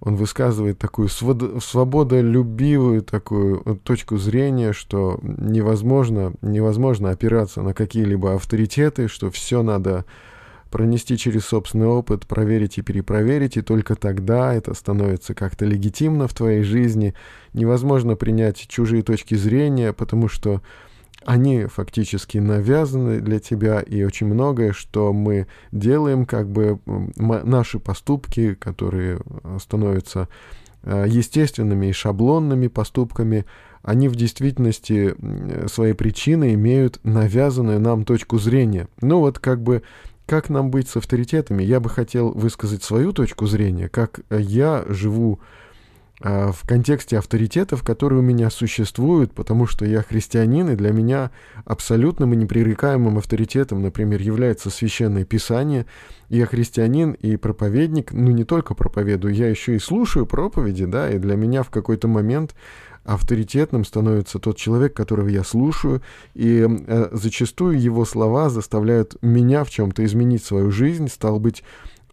Он 0.00 0.16
высказывает 0.16 0.80
такую 0.80 1.08
свободолюбивую 1.08 3.02
такую 3.02 3.60
точку 3.84 4.16
зрения, 4.16 4.72
что 4.72 5.20
невозможно, 5.22 6.32
невозможно 6.42 7.10
опираться 7.10 7.62
на 7.62 7.72
какие-либо 7.72 8.34
авторитеты, 8.34 9.06
что 9.06 9.30
все 9.30 9.62
надо 9.62 10.04
пронести 10.72 11.16
через 11.16 11.44
собственный 11.44 11.86
опыт, 11.86 12.26
проверить 12.26 12.78
и 12.78 12.82
перепроверить, 12.82 13.56
и 13.56 13.62
только 13.62 13.94
тогда 13.94 14.52
это 14.52 14.74
становится 14.74 15.34
как-то 15.34 15.64
легитимно 15.66 16.26
в 16.26 16.34
твоей 16.34 16.62
жизни. 16.64 17.14
Невозможно 17.52 18.16
принять 18.16 18.66
чужие 18.66 19.02
точки 19.02 19.36
зрения, 19.36 19.92
потому 19.92 20.28
что 20.28 20.62
они 21.24 21.66
фактически 21.66 22.38
навязаны 22.38 23.20
для 23.20 23.38
тебя, 23.38 23.80
и 23.80 24.02
очень 24.02 24.26
многое, 24.26 24.72
что 24.72 25.12
мы 25.12 25.46
делаем, 25.70 26.24
как 26.24 26.50
бы 26.50 26.80
наши 27.16 27.78
поступки, 27.78 28.54
которые 28.54 29.20
становятся 29.60 30.28
э, 30.82 31.04
естественными 31.06 31.86
и 31.86 31.92
шаблонными 31.92 32.66
поступками, 32.66 33.44
они 33.82 34.08
в 34.08 34.16
действительности 34.16 35.14
своей 35.68 35.94
причины 35.94 36.54
имеют 36.54 37.00
навязанную 37.04 37.80
нам 37.80 38.04
точку 38.04 38.38
зрения. 38.38 38.88
Ну 39.00 39.18
вот 39.18 39.38
как 39.38 39.62
бы 39.62 39.82
как 40.32 40.48
нам 40.48 40.70
быть 40.70 40.88
с 40.88 40.96
авторитетами? 40.96 41.62
Я 41.62 41.78
бы 41.78 41.90
хотел 41.90 42.30
высказать 42.30 42.82
свою 42.82 43.12
точку 43.12 43.44
зрения, 43.44 43.90
как 43.90 44.20
я 44.30 44.82
живу 44.88 45.40
э, 46.22 46.52
в 46.52 46.66
контексте 46.66 47.18
авторитетов, 47.18 47.82
которые 47.82 48.20
у 48.20 48.22
меня 48.22 48.48
существуют, 48.48 49.34
потому 49.34 49.66
что 49.66 49.84
я 49.84 50.00
христианин, 50.00 50.70
и 50.70 50.74
для 50.74 50.90
меня 50.90 51.32
абсолютным 51.66 52.32
и 52.32 52.36
непререкаемым 52.36 53.18
авторитетом, 53.18 53.82
например, 53.82 54.22
является 54.22 54.70
Священное 54.70 55.26
Писание. 55.26 55.84
Я 56.30 56.46
христианин 56.46 57.12
и 57.12 57.36
проповедник, 57.36 58.14
ну 58.14 58.30
не 58.30 58.44
только 58.44 58.72
проповедую, 58.72 59.34
я 59.34 59.50
еще 59.50 59.76
и 59.76 59.78
слушаю 59.78 60.24
проповеди, 60.24 60.86
да, 60.86 61.10
и 61.10 61.18
для 61.18 61.36
меня 61.36 61.62
в 61.62 61.68
какой-то 61.68 62.08
момент 62.08 62.54
авторитетным 63.04 63.84
становится 63.84 64.38
тот 64.38 64.56
человек, 64.56 64.94
которого 64.94 65.28
я 65.28 65.44
слушаю, 65.44 66.02
и 66.34 66.66
э, 66.68 67.08
зачастую 67.12 67.80
его 67.80 68.04
слова 68.04 68.48
заставляют 68.48 69.16
меня 69.22 69.64
в 69.64 69.70
чем-то 69.70 70.04
изменить 70.04 70.44
свою 70.44 70.70
жизнь, 70.70 71.08
стал 71.08 71.40
быть, 71.40 71.64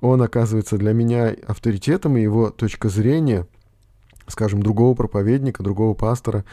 он 0.01 0.21
оказывается 0.21 0.77
для 0.77 0.93
меня 0.93 1.35
авторитетом, 1.45 2.17
и 2.17 2.21
его 2.21 2.49
точка 2.49 2.89
зрения, 2.89 3.45
скажем, 4.27 4.63
другого 4.63 4.95
проповедника, 4.95 5.61
другого 5.61 5.93
пастора, 5.93 6.45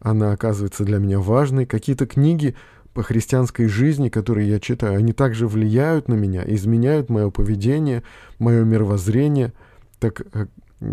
она 0.00 0.32
оказывается 0.32 0.84
для 0.84 0.98
меня 0.98 1.18
важной. 1.18 1.66
Какие-то 1.66 2.06
книги 2.06 2.54
по 2.94 3.02
христианской 3.02 3.68
жизни, 3.68 4.08
которые 4.08 4.48
я 4.48 4.60
читаю, 4.60 4.98
они 4.98 5.12
также 5.12 5.46
влияют 5.46 6.08
на 6.08 6.14
меня, 6.14 6.42
изменяют 6.46 7.08
мое 7.10 7.30
поведение, 7.30 8.02
мое 8.38 8.64
мировоззрение. 8.64 9.52
Так 9.98 10.22
э, 10.32 10.46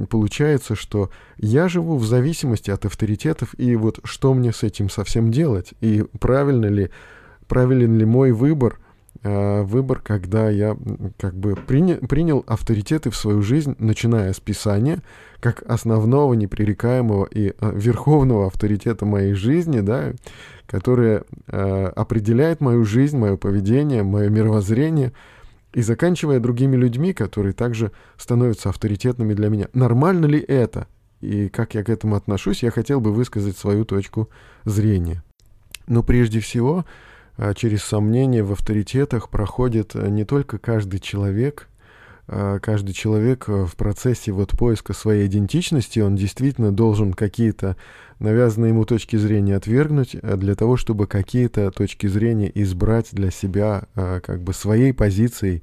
получается, 0.09 0.75
что 0.75 1.09
я 1.37 1.67
живу 1.67 1.97
в 1.97 2.05
зависимости 2.05 2.71
от 2.71 2.85
авторитетов, 2.85 3.57
и 3.57 3.75
вот 3.75 3.99
что 4.03 4.33
мне 4.33 4.51
с 4.51 4.63
этим 4.63 4.89
совсем 4.89 5.31
делать? 5.31 5.73
И 5.81 6.05
правильно 6.19 6.65
ли, 6.65 6.89
правилен 7.47 7.97
ли 7.97 8.05
мой 8.05 8.31
выбор, 8.31 8.79
э, 9.23 9.61
выбор, 9.61 9.99
когда 9.99 10.49
я 10.49 10.75
как 11.17 11.35
бы 11.35 11.55
приня, 11.55 11.97
принял 11.97 12.43
авторитеты 12.47 13.11
в 13.11 13.15
свою 13.15 13.41
жизнь, 13.41 13.75
начиная 13.77 14.33
с 14.33 14.39
Писания, 14.39 15.01
как 15.39 15.61
основного 15.63 16.33
непререкаемого 16.33 17.25
и 17.25 17.49
э, 17.49 17.71
верховного 17.73 18.47
авторитета 18.47 19.05
моей 19.05 19.33
жизни, 19.33 19.81
да, 19.81 20.13
которое 20.65 21.23
э, 21.47 21.85
определяет 21.95 22.59
мою 22.59 22.85
жизнь, 22.85 23.17
мое 23.17 23.37
поведение, 23.37 24.01
мое 24.01 24.29
мировоззрение— 24.29 25.13
и 25.75 25.81
заканчивая 25.81 26.39
другими 26.39 26.77
людьми, 26.77 27.13
которые 27.13 27.51
также 27.51 27.91
становятся 28.17 28.69
авторитетными 28.69 29.33
для 29.33 29.49
меня. 29.49 29.67
Нормально 29.73 30.25
ли 30.25 30.39
это? 30.39 30.87
И 31.19 31.49
как 31.49 31.75
я 31.75 31.83
к 31.83 31.89
этому 31.89 32.15
отношусь, 32.15 32.63
я 32.63 32.71
хотел 32.71 33.01
бы 33.01 33.11
высказать 33.11 33.57
свою 33.57 33.83
точку 33.83 34.29
зрения. 34.63 35.21
Но 35.87 36.01
прежде 36.01 36.39
всего, 36.39 36.85
а, 37.35 37.53
через 37.53 37.83
сомнения 37.83 38.41
в 38.41 38.53
авторитетах 38.53 39.29
проходит 39.29 39.97
а, 39.97 40.07
не 40.07 40.23
только 40.23 40.59
каждый 40.59 41.01
человек, 41.01 41.67
каждый 42.27 42.93
человек 42.93 43.47
в 43.47 43.75
процессе 43.75 44.31
вот 44.31 44.51
поиска 44.51 44.93
своей 44.93 45.27
идентичности, 45.27 45.99
он 45.99 46.15
действительно 46.15 46.71
должен 46.71 47.13
какие-то 47.13 47.77
навязанные 48.19 48.69
ему 48.69 48.85
точки 48.85 49.15
зрения 49.15 49.55
отвергнуть 49.55 50.15
для 50.21 50.55
того, 50.55 50.77
чтобы 50.77 51.05
какие-то 51.07 51.69
точки 51.71 52.07
зрения 52.07 52.51
избрать 52.55 53.09
для 53.11 53.29
себя 53.31 53.83
как 53.93 54.41
бы 54.41 54.53
своей 54.53 54.93
позицией, 54.93 55.61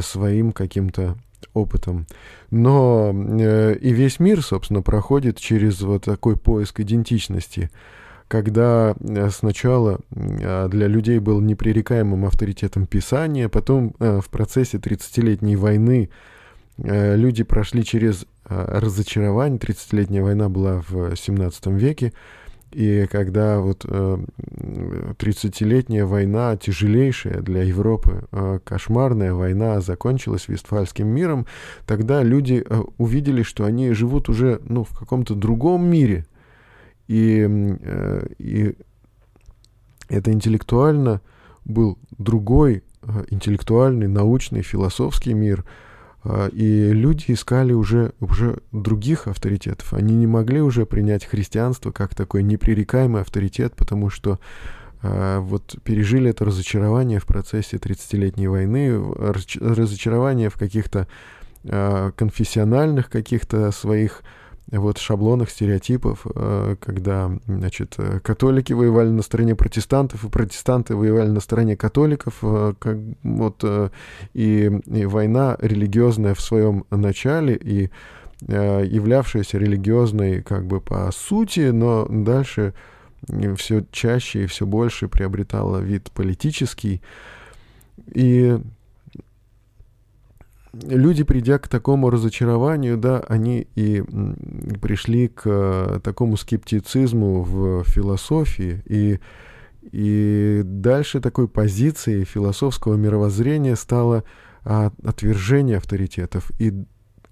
своим 0.00 0.52
каким-то 0.52 1.16
опытом. 1.52 2.06
Но 2.50 3.12
э, 3.14 3.76
и 3.80 3.92
весь 3.92 4.18
мир, 4.20 4.42
собственно, 4.42 4.82
проходит 4.82 5.38
через 5.38 5.80
вот 5.80 6.04
такой 6.04 6.36
поиск 6.36 6.80
идентичности, 6.80 7.70
когда 8.28 8.94
э, 8.98 9.30
сначала 9.30 10.00
э, 10.10 10.68
для 10.68 10.86
людей 10.86 11.18
был 11.18 11.40
непререкаемым 11.40 12.24
авторитетом 12.24 12.86
Писания, 12.86 13.48
потом 13.48 13.94
э, 13.98 14.20
в 14.20 14.28
процессе 14.28 14.78
30-летней 14.78 15.56
войны 15.56 16.10
люди 16.76 17.44
прошли 17.44 17.84
через 17.84 18.26
разочарование. 18.46 19.60
30-летняя 19.60 20.24
война 20.24 20.48
была 20.48 20.82
в 20.88 21.14
17 21.14 21.66
веке, 21.66 22.12
и 22.72 23.06
когда 23.08 23.60
вот 23.60 23.84
э, 23.88 24.18
30-летняя 24.36 26.04
война, 26.04 26.56
тяжелейшая 26.56 27.42
для 27.42 27.62
Европы, 27.62 28.24
кошмарная 28.64 29.34
война 29.34 29.80
закончилась 29.80 30.48
Вестфальским 30.48 31.06
миром, 31.06 31.46
тогда 31.86 32.24
люди 32.24 32.64
увидели, 32.98 33.44
что 33.44 33.64
они 33.64 33.92
живут 33.92 34.28
уже 34.28 34.60
ну, 34.64 34.82
в 34.82 34.98
каком-то 34.98 35.36
другом 35.36 35.88
мире. 35.88 36.26
И, 37.08 37.46
э, 37.48 38.26
и 38.38 38.74
это 40.08 40.32
интеллектуально 40.32 41.20
был 41.64 41.98
другой 42.18 42.82
э, 43.02 43.24
интеллектуальный, 43.30 44.08
научный, 44.08 44.62
философский 44.62 45.34
мир– 45.34 45.64
а, 46.24 46.48
и 46.48 46.92
люди 46.92 47.26
искали 47.28 47.72
уже, 47.72 48.12
уже 48.20 48.58
других 48.72 49.28
авторитетов. 49.28 49.92
Они 49.92 50.14
не 50.14 50.26
могли 50.26 50.60
уже 50.60 50.86
принять 50.86 51.24
христианство 51.24 51.92
как 51.92 52.14
такой 52.14 52.42
непререкаемый 52.42 53.20
авторитет, 53.20 53.74
потому 53.76 54.08
что 54.08 54.40
э, 55.02 55.38
вот 55.40 55.76
пережили 55.84 56.30
это 56.30 56.46
разочарование 56.46 57.20
в 57.20 57.26
процессе 57.26 57.76
30-летней 57.76 58.48
войны, 58.48 58.98
разочарование 59.60 60.48
в 60.48 60.54
каких-то 60.54 61.06
э, 61.64 62.12
конфессиональных 62.16 63.10
каких-то 63.10 63.70
своих 63.70 64.22
вот 64.78 64.98
шаблонах, 64.98 65.50
стереотипов, 65.50 66.26
э, 66.34 66.76
когда, 66.80 67.30
значит, 67.46 67.96
католики 68.22 68.72
воевали 68.72 69.08
на 69.08 69.22
стороне 69.22 69.54
протестантов, 69.54 70.24
и 70.24 70.28
протестанты 70.28 70.96
воевали 70.96 71.28
на 71.28 71.40
стороне 71.40 71.76
католиков, 71.76 72.38
э, 72.42 72.74
как, 72.78 72.98
вот, 73.22 73.60
э, 73.62 73.90
и, 74.32 74.70
и 74.86 75.06
война 75.06 75.56
религиозная 75.60 76.34
в 76.34 76.40
своем 76.40 76.84
начале, 76.90 77.56
и 77.56 77.90
являвшаяся 78.40 79.56
религиозной 79.56 80.42
как 80.42 80.66
бы 80.66 80.80
по 80.80 81.10
сути, 81.12 81.70
но 81.70 82.04
дальше 82.06 82.74
все 83.56 83.86
чаще 83.90 84.44
и 84.44 84.46
все 84.46 84.66
больше 84.66 85.08
приобретала 85.08 85.78
вид 85.78 86.10
политический. 86.12 87.00
И 88.12 88.58
люди, 90.82 91.22
придя 91.24 91.58
к 91.58 91.68
такому 91.68 92.10
разочарованию, 92.10 92.96
да, 92.96 93.20
они 93.20 93.66
и 93.74 94.02
пришли 94.80 95.28
к 95.28 95.42
э, 95.44 96.00
такому 96.02 96.36
скептицизму 96.36 97.42
в 97.42 97.84
философии, 97.84 98.82
и, 98.86 99.20
и 99.82 100.62
дальше 100.64 101.20
такой 101.20 101.48
позиции 101.48 102.24
философского 102.24 102.94
мировоззрения 102.94 103.76
стало 103.76 104.24
а, 104.64 104.92
отвержение 105.04 105.76
авторитетов. 105.76 106.50
И 106.58 106.72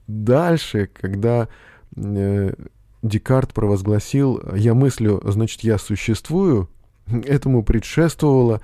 дальше, 0.07 0.89
когда 0.93 1.49
э, 1.97 2.55
Декарт 3.03 3.53
провозгласил 3.55 4.41
«я 4.55 4.75
мыслю, 4.75 5.21
значит, 5.25 5.63
я 5.63 5.79
существую», 5.79 6.69
этому 7.25 7.63
предшествовало 7.63 8.61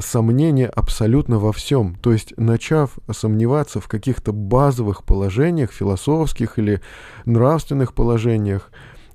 сомнение 0.00 0.68
абсолютно 0.68 1.38
во 1.38 1.52
всем. 1.52 1.96
То 1.96 2.12
есть, 2.12 2.34
начав 2.36 2.98
сомневаться 3.10 3.80
в 3.80 3.88
каких-то 3.88 4.32
базовых 4.32 5.04
положениях, 5.04 5.72
философских 5.72 6.58
или 6.58 6.80
нравственных 7.24 7.94
положениях, 7.94 8.70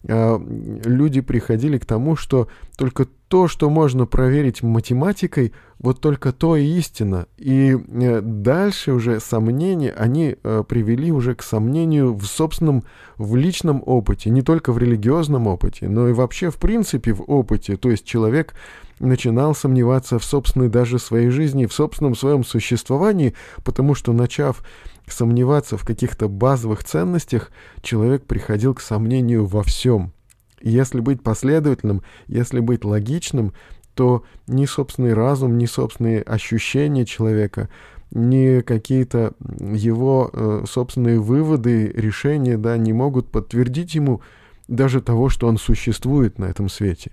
люди 0.07 1.21
приходили 1.21 1.77
к 1.77 1.85
тому, 1.85 2.15
что 2.15 2.47
только 2.77 3.07
то, 3.27 3.47
что 3.47 3.69
можно 3.69 4.05
проверить 4.05 4.63
математикой, 4.63 5.53
вот 5.79 5.99
только 5.99 6.31
то 6.31 6.55
и 6.55 6.65
истина. 6.77 7.27
И 7.37 7.75
э, 7.75 8.21
дальше 8.21 8.93
уже 8.93 9.19
сомнения, 9.19 9.91
они 9.91 10.37
э, 10.41 10.63
привели 10.67 11.11
уже 11.11 11.35
к 11.35 11.43
сомнению 11.43 12.13
в 12.15 12.25
собственном, 12.25 12.83
в 13.17 13.35
личном 13.35 13.83
опыте, 13.85 14.29
не 14.29 14.41
только 14.41 14.71
в 14.71 14.77
религиозном 14.77 15.47
опыте, 15.47 15.89
но 15.89 16.07
и 16.07 16.13
вообще 16.13 16.49
в 16.49 16.55
принципе 16.55 17.13
в 17.13 17.23
опыте. 17.23 17.75
То 17.75 17.91
есть 17.91 18.05
человек 18.05 18.53
начинал 18.99 19.53
сомневаться 19.53 20.19
в 20.19 20.23
собственной 20.23 20.69
даже 20.69 20.97
своей 20.97 21.29
жизни, 21.29 21.65
в 21.65 21.73
собственном 21.73 22.15
своем 22.15 22.43
существовании, 22.43 23.35
потому 23.63 23.93
что, 23.93 24.13
начав 24.13 24.63
сомневаться 25.07 25.77
в 25.77 25.85
каких-то 25.85 26.27
базовых 26.27 26.83
ценностях, 26.83 27.51
человек 27.81 28.25
приходил 28.25 28.73
к 28.73 28.81
сомнению 28.81 29.45
во 29.45 29.63
всем. 29.63 30.13
Если 30.61 30.99
быть 30.99 31.21
последовательным, 31.21 32.01
если 32.27 32.59
быть 32.59 32.83
логичным, 32.83 33.53
то 33.93 34.23
ни 34.47 34.65
собственный 34.65 35.13
разум, 35.13 35.57
ни 35.57 35.65
собственные 35.65 36.21
ощущения 36.21 37.05
человека, 37.05 37.69
ни 38.11 38.61
какие-то 38.61 39.33
его 39.59 40.29
э, 40.31 40.63
собственные 40.69 41.19
выводы, 41.19 41.87
решения, 41.87 42.57
да, 42.57 42.77
не 42.77 42.93
могут 42.93 43.29
подтвердить 43.29 43.95
ему 43.95 44.21
даже 44.67 45.01
того, 45.01 45.29
что 45.29 45.47
он 45.47 45.57
существует 45.57 46.39
на 46.39 46.45
этом 46.45 46.69
свете. 46.69 47.11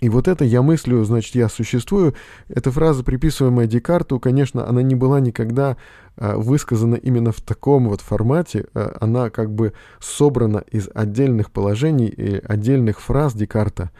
И 0.00 0.08
вот 0.08 0.28
это 0.28 0.44
«я 0.44 0.62
мыслю, 0.62 1.02
значит, 1.04 1.34
я 1.34 1.48
существую», 1.48 2.14
эта 2.48 2.70
фраза, 2.70 3.02
приписываемая 3.02 3.66
Декарту, 3.66 4.20
конечно, 4.20 4.68
она 4.68 4.82
не 4.82 4.94
была 4.94 5.18
никогда 5.18 5.76
э, 6.16 6.36
высказана 6.36 6.94
именно 6.94 7.32
в 7.32 7.40
таком 7.40 7.88
вот 7.88 8.00
формате, 8.00 8.66
э, 8.74 8.96
она 9.00 9.30
как 9.30 9.52
бы 9.52 9.72
собрана 9.98 10.58
из 10.70 10.88
отдельных 10.94 11.50
положений 11.50 12.08
и 12.08 12.40
отдельных 12.44 13.00
фраз 13.00 13.34
Декарта, 13.34 13.90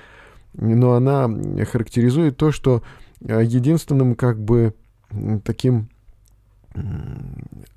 но 0.55 0.93
она 0.93 1.29
характеризует 1.65 2.37
то, 2.37 2.53
что 2.53 2.83
э, 3.21 3.43
единственным 3.43 4.15
как 4.15 4.41
бы 4.41 4.75
таким 5.45 5.89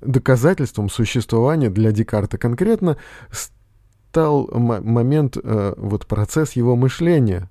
доказательством 0.00 0.90
существования 0.90 1.70
для 1.70 1.92
Декарта 1.92 2.36
конкретно 2.38 2.98
стал 3.30 4.48
момент, 4.52 5.38
вот 5.42 6.06
процесс 6.06 6.52
его 6.52 6.76
мышления, 6.76 7.48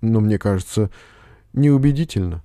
но 0.00 0.20
мне 0.20 0.38
кажется, 0.38 0.90
неубедительно. 1.52 2.42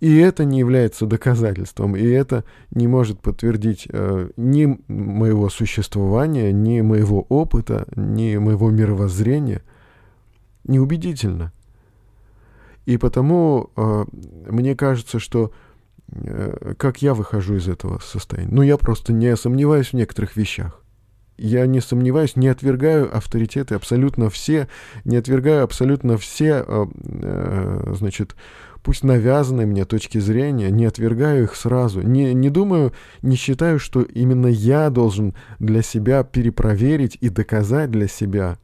И 0.00 0.16
это 0.16 0.46
не 0.46 0.58
является 0.58 1.04
доказательством, 1.04 1.94
и 1.94 2.02
это 2.06 2.44
не 2.70 2.88
может 2.88 3.20
подтвердить 3.20 3.86
э, 3.90 4.30
ни 4.36 4.78
моего 4.88 5.50
существования, 5.50 6.52
ни 6.52 6.80
моего 6.80 7.26
опыта, 7.28 7.86
ни 7.94 8.34
моего 8.38 8.70
мировоззрения. 8.70 9.62
Неубедительно. 10.64 11.52
И 12.86 12.96
потому 12.96 13.70
э, 13.76 14.04
мне 14.48 14.74
кажется, 14.74 15.18
что 15.18 15.52
э, 16.08 16.74
как 16.78 17.02
я 17.02 17.12
выхожу 17.12 17.56
из 17.56 17.68
этого 17.68 17.98
состояния? 18.02 18.50
Ну, 18.50 18.62
я 18.62 18.78
просто 18.78 19.12
не 19.12 19.36
сомневаюсь 19.36 19.88
в 19.88 19.94
некоторых 19.94 20.34
вещах. 20.34 20.79
Я 21.42 21.64
не 21.64 21.80
сомневаюсь, 21.80 22.36
не 22.36 22.48
отвергаю 22.48 23.16
авторитеты 23.16 23.74
абсолютно 23.74 24.28
все, 24.28 24.68
не 25.06 25.16
отвергаю 25.16 25.64
абсолютно 25.64 26.18
все, 26.18 26.62
э, 26.66 26.86
э, 27.22 27.94
значит, 27.96 28.36
пусть 28.82 29.04
навязанные 29.04 29.66
мне 29.66 29.86
точки 29.86 30.18
зрения, 30.18 30.70
не 30.70 30.84
отвергаю 30.84 31.44
их 31.44 31.56
сразу. 31.56 32.02
Не, 32.02 32.34
не 32.34 32.50
думаю, 32.50 32.92
не 33.22 33.36
считаю, 33.36 33.78
что 33.78 34.02
именно 34.02 34.48
я 34.48 34.90
должен 34.90 35.34
для 35.58 35.80
себя 35.80 36.24
перепроверить 36.24 37.16
и 37.22 37.30
доказать 37.30 37.90
для 37.90 38.06
себя 38.06 38.58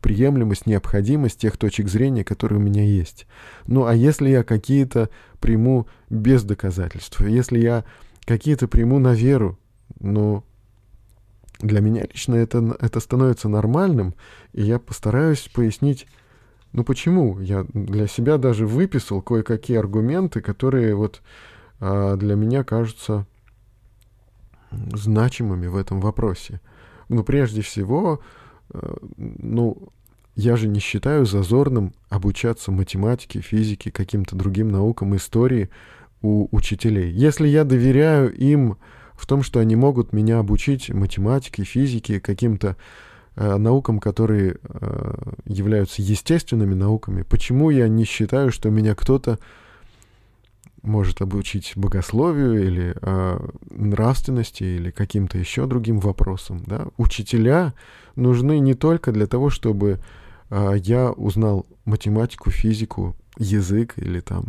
приемлемость, 0.00 0.64
необходимость 0.64 1.38
тех 1.38 1.58
точек 1.58 1.88
зрения, 1.88 2.24
которые 2.24 2.58
у 2.58 2.62
меня 2.62 2.82
есть. 2.82 3.26
Ну 3.66 3.84
а 3.84 3.94
если 3.94 4.30
я 4.30 4.42
какие-то 4.42 5.10
приму 5.38 5.86
без 6.08 6.44
доказательств, 6.44 7.20
если 7.20 7.58
я 7.58 7.84
какие-то 8.24 8.68
приму 8.68 8.98
на 9.00 9.12
веру, 9.12 9.58
ну 10.00 10.44
для 11.62 11.80
меня 11.80 12.02
лично 12.02 12.34
это, 12.34 12.76
это 12.80 13.00
становится 13.00 13.48
нормальным, 13.48 14.14
и 14.52 14.62
я 14.62 14.78
постараюсь 14.78 15.48
пояснить, 15.52 16.06
ну 16.72 16.84
почему. 16.84 17.38
Я 17.40 17.64
для 17.72 18.06
себя 18.06 18.36
даже 18.36 18.66
выписал 18.66 19.22
кое-какие 19.22 19.78
аргументы, 19.78 20.40
которые 20.40 20.94
вот 20.94 21.22
а, 21.80 22.16
для 22.16 22.34
меня 22.34 22.64
кажутся 22.64 23.26
значимыми 24.70 25.66
в 25.66 25.76
этом 25.76 26.00
вопросе. 26.00 26.60
Ну, 27.08 27.22
прежде 27.24 27.62
всего, 27.62 28.20
а, 28.70 28.96
ну, 29.16 29.88
я 30.34 30.56
же 30.56 30.66
не 30.66 30.80
считаю 30.80 31.26
зазорным 31.26 31.92
обучаться 32.08 32.72
математике, 32.72 33.40
физике, 33.40 33.90
каким-то 33.90 34.34
другим 34.34 34.68
наукам, 34.68 35.14
истории 35.14 35.68
у 36.22 36.48
учителей. 36.56 37.12
Если 37.12 37.48
я 37.48 37.64
доверяю 37.64 38.34
им 38.34 38.78
в 39.14 39.26
том, 39.26 39.42
что 39.42 39.60
они 39.60 39.76
могут 39.76 40.12
меня 40.12 40.38
обучить 40.38 40.90
математике, 40.90 41.64
физике, 41.64 42.20
каким-то 42.20 42.76
э, 43.36 43.56
наукам, 43.56 43.98
которые 43.98 44.56
э, 44.62 45.14
являются 45.44 46.02
естественными 46.02 46.74
науками. 46.74 47.22
Почему 47.22 47.70
я 47.70 47.88
не 47.88 48.04
считаю, 48.04 48.50
что 48.50 48.70
меня 48.70 48.94
кто-то 48.94 49.38
может 50.82 51.22
обучить 51.22 51.72
богословию 51.76 52.64
или 52.64 52.94
э, 53.00 53.48
нравственности 53.70 54.64
или 54.64 54.90
каким-то 54.90 55.38
еще 55.38 55.66
другим 55.66 56.00
вопросам. 56.00 56.62
Да? 56.66 56.88
Учителя 56.96 57.72
нужны 58.16 58.58
не 58.58 58.74
только 58.74 59.12
для 59.12 59.26
того, 59.26 59.48
чтобы 59.48 60.00
э, 60.50 60.74
я 60.78 61.12
узнал 61.12 61.66
математику, 61.84 62.50
физику, 62.50 63.16
язык 63.38 63.94
или 63.96 64.20
там 64.20 64.46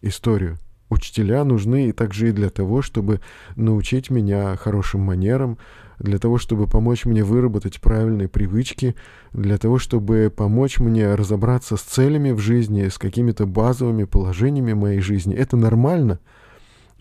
историю. 0.00 0.58
Учителя 0.94 1.42
нужны 1.42 1.88
и 1.88 1.92
также 1.92 2.28
и 2.28 2.32
для 2.32 2.50
того, 2.50 2.80
чтобы 2.80 3.20
научить 3.56 4.10
меня 4.10 4.54
хорошим 4.54 5.00
манерам, 5.00 5.58
для 5.98 6.18
того, 6.18 6.38
чтобы 6.38 6.68
помочь 6.68 7.04
мне 7.04 7.24
выработать 7.24 7.80
правильные 7.80 8.28
привычки, 8.28 8.94
для 9.32 9.58
того, 9.58 9.80
чтобы 9.80 10.32
помочь 10.34 10.78
мне 10.78 11.12
разобраться 11.16 11.76
с 11.76 11.80
целями 11.80 12.30
в 12.30 12.38
жизни, 12.38 12.86
с 12.86 12.96
какими-то 12.96 13.44
базовыми 13.44 14.04
положениями 14.04 14.72
моей 14.72 15.00
жизни. 15.00 15.34
Это 15.34 15.56
нормально. 15.56 16.20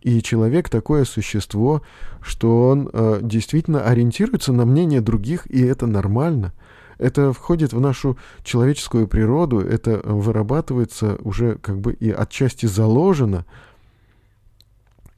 И 0.02 0.24
человек 0.24 0.70
такое 0.70 1.06
существо, 1.06 1.84
что 2.20 2.70
он 2.70 2.90
э, 2.92 3.20
действительно 3.22 3.84
ориентируется 3.84 4.52
на 4.54 4.66
мнение 4.66 5.02
других, 5.02 5.46
и 5.52 5.62
это 5.62 5.86
нормально. 5.86 6.52
Это 6.98 7.32
входит 7.32 7.74
в 7.74 7.80
нашу 7.80 8.18
человеческую 8.44 9.08
природу, 9.08 9.60
это 9.60 10.02
вырабатывается 10.04 11.18
уже 11.22 11.58
как 11.60 11.80
бы 11.80 11.94
и 11.94 12.10
отчасти 12.10 12.66
заложено, 12.66 13.46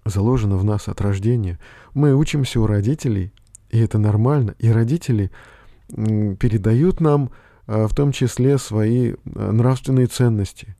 заложено 0.05 0.57
в 0.57 0.63
нас 0.63 0.87
от 0.87 1.01
рождения. 1.01 1.59
Мы 1.93 2.15
учимся 2.15 2.61
у 2.61 2.67
родителей, 2.67 3.33
и 3.69 3.79
это 3.79 3.97
нормально. 3.97 4.55
И 4.59 4.69
родители 4.69 5.31
передают 5.87 7.01
нам 7.01 7.31
а, 7.67 7.87
в 7.87 7.95
том 7.95 8.11
числе 8.11 8.57
свои 8.57 9.13
а, 9.13 9.51
нравственные 9.51 10.07
ценности. 10.07 10.75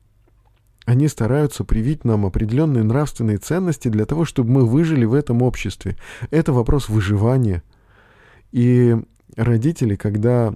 Они 0.84 1.08
стараются 1.08 1.64
привить 1.64 2.04
нам 2.04 2.24
определенные 2.24 2.84
нравственные 2.84 3.38
ценности 3.38 3.88
для 3.88 4.06
того, 4.06 4.24
чтобы 4.24 4.50
мы 4.50 4.64
выжили 4.64 5.04
в 5.04 5.14
этом 5.14 5.42
обществе. 5.42 5.96
Это 6.30 6.52
вопрос 6.52 6.88
выживания. 6.88 7.64
И 8.52 8.96
родители, 9.36 9.96
когда 9.96 10.54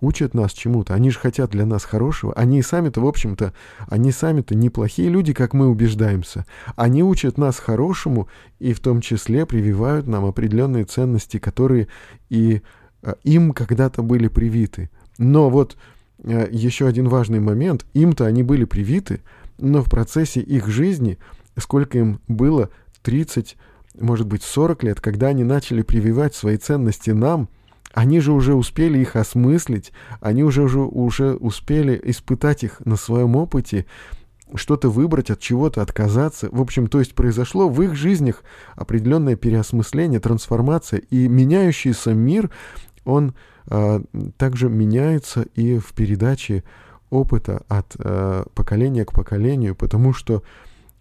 учат 0.00 0.34
нас 0.34 0.52
чему-то, 0.52 0.94
они 0.94 1.10
же 1.10 1.18
хотят 1.18 1.50
для 1.50 1.66
нас 1.66 1.84
хорошего, 1.84 2.32
они 2.34 2.60
и 2.60 2.62
сами-то, 2.62 3.00
в 3.00 3.06
общем-то, 3.06 3.52
они 3.88 4.12
сами-то 4.12 4.54
неплохие 4.54 5.08
люди, 5.08 5.32
как 5.32 5.54
мы 5.54 5.68
убеждаемся. 5.68 6.46
Они 6.76 7.02
учат 7.02 7.36
нас 7.36 7.58
хорошему 7.58 8.28
и 8.58 8.72
в 8.72 8.80
том 8.80 9.00
числе 9.00 9.46
прививают 9.46 10.06
нам 10.06 10.24
определенные 10.24 10.84
ценности, 10.84 11.38
которые 11.38 11.88
и 12.28 12.62
э, 13.02 13.14
им 13.24 13.52
когда-то 13.52 14.02
были 14.02 14.28
привиты. 14.28 14.88
Но 15.18 15.50
вот 15.50 15.76
э, 16.22 16.48
еще 16.50 16.86
один 16.86 17.08
важный 17.08 17.40
момент, 17.40 17.84
им-то 17.92 18.26
они 18.26 18.42
были 18.42 18.64
привиты, 18.64 19.20
но 19.58 19.82
в 19.82 19.90
процессе 19.90 20.40
их 20.40 20.68
жизни, 20.68 21.18
сколько 21.58 21.98
им 21.98 22.20
было, 22.28 22.70
30, 23.02 23.56
может 23.98 24.26
быть, 24.26 24.44
40 24.44 24.84
лет, 24.84 25.00
когда 25.00 25.28
они 25.28 25.42
начали 25.42 25.82
прививать 25.82 26.34
свои 26.34 26.56
ценности 26.56 27.10
нам– 27.10 27.48
они 27.92 28.20
же 28.20 28.32
уже 28.32 28.54
успели 28.54 28.98
их 28.98 29.16
осмыслить, 29.16 29.92
они 30.20 30.44
уже, 30.44 30.62
уже, 30.62 30.80
уже 30.80 31.34
успели 31.34 32.00
испытать 32.04 32.64
их 32.64 32.80
на 32.84 32.96
своем 32.96 33.36
опыте, 33.36 33.86
что-то 34.54 34.90
выбрать, 34.90 35.30
от 35.30 35.40
чего-то 35.40 35.82
отказаться. 35.82 36.48
В 36.50 36.60
общем, 36.60 36.88
то 36.88 36.98
есть 36.98 37.14
произошло 37.14 37.68
в 37.68 37.80
их 37.82 37.94
жизнях 37.94 38.42
определенное 38.74 39.36
переосмысление, 39.36 40.20
трансформация, 40.20 41.00
и 41.10 41.28
меняющийся 41.28 42.14
мир, 42.14 42.50
он 43.04 43.34
а, 43.66 44.02
также 44.36 44.68
меняется 44.68 45.42
и 45.54 45.78
в 45.78 45.92
передаче 45.92 46.64
опыта 47.10 47.62
от 47.68 47.94
а, 47.98 48.44
поколения 48.54 49.04
к 49.04 49.12
поколению, 49.12 49.74
потому 49.74 50.12
что 50.12 50.42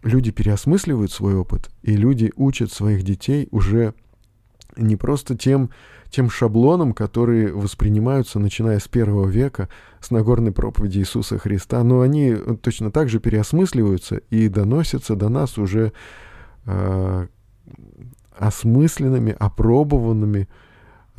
люди 0.04 0.32
переосмысливают 0.32 1.12
свой 1.12 1.36
опыт, 1.36 1.70
и 1.82 1.96
люди 1.96 2.32
учат 2.36 2.72
своих 2.72 3.04
детей 3.04 3.48
уже 3.52 3.94
не 4.80 4.96
просто 4.96 5.38
тем, 5.38 5.70
тем 6.10 6.30
шаблонам, 6.30 6.94
которые 6.94 7.54
воспринимаются, 7.54 8.40
начиная 8.40 8.80
с 8.80 8.88
первого 8.88 9.28
века, 9.28 9.70
с 10.00 10.12
Нагорной 10.12 10.52
проповеди 10.52 11.00
Иисуса 11.00 11.38
Христа, 11.38 11.84
но 11.84 12.02
они 12.02 12.36
точно 12.62 12.92
так 12.92 13.10
же 13.10 13.20
переосмысливаются 13.20 14.18
и 14.30 14.48
доносятся 14.48 15.16
до 15.16 15.30
нас 15.30 15.58
уже 15.58 15.94
э, 16.66 17.28
осмысленными, 18.38 19.36
опробованными, 19.38 20.48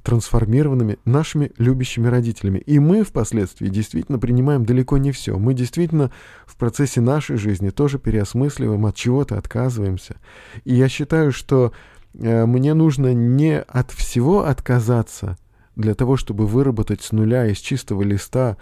трансформированными 0.02 0.98
нашими 1.04 1.52
любящими 1.58 2.08
родителями. 2.08 2.58
И 2.58 2.78
мы 2.78 3.04
впоследствии 3.04 3.68
действительно 3.68 4.18
принимаем 4.18 4.64
далеко 4.64 4.96
не 4.96 5.12
все. 5.12 5.38
Мы 5.38 5.54
действительно 5.54 6.10
в 6.46 6.56
процессе 6.56 7.00
нашей 7.00 7.36
жизни 7.36 7.70
тоже 7.70 7.98
переосмысливаем, 7.98 8.86
от 8.86 8.96
чего-то 8.96 9.36
отказываемся. 9.36 10.16
И 10.64 10.74
я 10.74 10.88
считаю, 10.88 11.32
что 11.32 11.72
мне 12.14 12.74
нужно 12.74 13.14
не 13.14 13.60
от 13.60 13.92
всего 13.92 14.44
отказаться 14.44 15.38
для 15.76 15.94
того, 15.94 16.16
чтобы 16.16 16.46
выработать 16.46 17.02
с 17.02 17.12
нуля 17.12 17.46
из 17.46 17.58
чистого 17.58 18.02
листа 18.02 18.56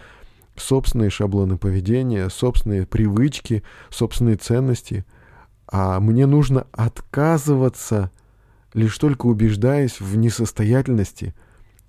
собственные 0.56 1.10
шаблоны 1.10 1.56
поведения, 1.56 2.28
собственные 2.28 2.86
привычки, 2.86 3.62
собственные 3.90 4.36
ценности, 4.36 5.04
а 5.66 6.00
мне 6.00 6.26
нужно 6.26 6.66
отказываться, 6.72 8.10
лишь 8.74 8.98
только 8.98 9.26
убеждаясь 9.26 10.00
в 10.00 10.16
несостоятельности 10.16 11.34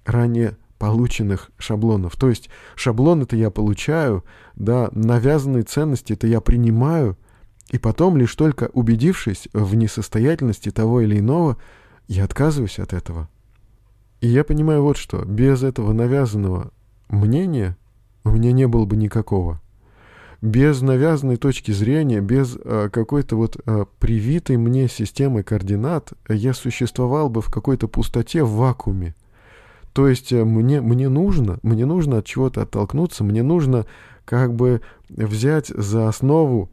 ранее 0.05 0.57
полученных 0.77 1.51
шаблонов. 1.57 2.15
То 2.15 2.29
есть 2.29 2.49
шаблон 2.75 3.23
это 3.23 3.35
я 3.35 3.49
получаю, 3.49 4.23
да, 4.55 4.89
навязанные 4.93 5.63
ценности 5.63 6.13
это 6.13 6.27
я 6.27 6.41
принимаю– 6.41 7.17
и 7.71 7.77
потом, 7.77 8.17
лишь 8.17 8.33
только 8.35 8.69
убедившись 8.73 9.47
в 9.53 9.75
несостоятельности 9.75 10.71
того 10.71 11.01
или 11.01 11.19
иного, 11.19 11.57
я 12.07 12.23
отказываюсь 12.23 12.79
от 12.79 12.93
этого. 12.93 13.29
И 14.21 14.27
я 14.27 14.43
понимаю 14.43 14.83
вот 14.83 14.97
что, 14.97 15.23
без 15.23 15.63
этого 15.63 15.93
навязанного 15.93 16.71
мнения 17.09 17.77
у 18.23 18.31
меня 18.31 18.51
не 18.51 18.67
было 18.67 18.85
бы 18.85 18.97
никакого. 18.97 19.61
Без 20.41 20.81
навязанной 20.81 21.35
точки 21.35 21.71
зрения, 21.71 22.21
без 22.21 22.57
а, 22.63 22.89
какой-то 22.89 23.35
вот 23.35 23.57
а, 23.65 23.85
привитой 23.99 24.57
мне 24.57 24.87
системы 24.87 25.43
координат, 25.43 26.13
я 26.27 26.53
существовал 26.53 27.29
бы 27.29 27.41
в 27.41 27.51
какой-то 27.51 27.87
пустоте, 27.87 28.43
в 28.43 28.51
вакууме. 28.51 29.15
То 29.93 30.07
есть 30.07 30.31
э, 30.31 30.45
мне, 30.45 30.81
мне 30.81 31.09
нужно, 31.09 31.59
мне 31.61 31.85
нужно 31.85 32.19
от 32.19 32.25
чего-то 32.25 32.61
оттолкнуться, 32.61 33.23
мне 33.23 33.43
нужно 33.43 33.85
как 34.23 34.53
бы 34.53 34.81
взять 35.09 35.67
за 35.67 36.07
основу 36.07 36.69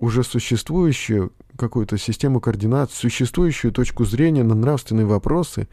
уже 0.00 0.24
существующую 0.24 1.32
какую-то 1.56 1.98
систему 1.98 2.40
координат, 2.40 2.90
существующую 2.90 3.70
точку 3.70 4.04
зрения 4.04 4.42
на 4.42 4.54
нравственные 4.54 5.06
вопросы, 5.06 5.68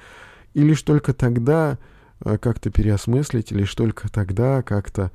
и 0.53 0.61
лишь 0.61 0.81
только 0.83 1.13
тогда 1.13 1.79
э, 2.23 2.37
как-то 2.37 2.69
переосмыслить, 2.69 3.51
лишь 3.51 3.73
только 3.73 4.09
тогда 4.09 4.61
как-то 4.61 5.11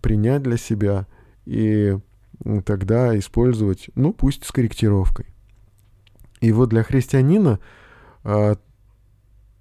принять 0.00 0.42
для 0.42 0.56
себя 0.56 1.06
и 1.46 1.98
тогда 2.64 3.18
использовать, 3.18 3.88
ну, 3.94 4.12
пусть 4.12 4.44
с 4.44 4.52
корректировкой. 4.52 5.26
И 6.40 6.50
вот 6.52 6.70
для 6.70 6.82
христианина 6.82 7.60
а, 8.24 8.56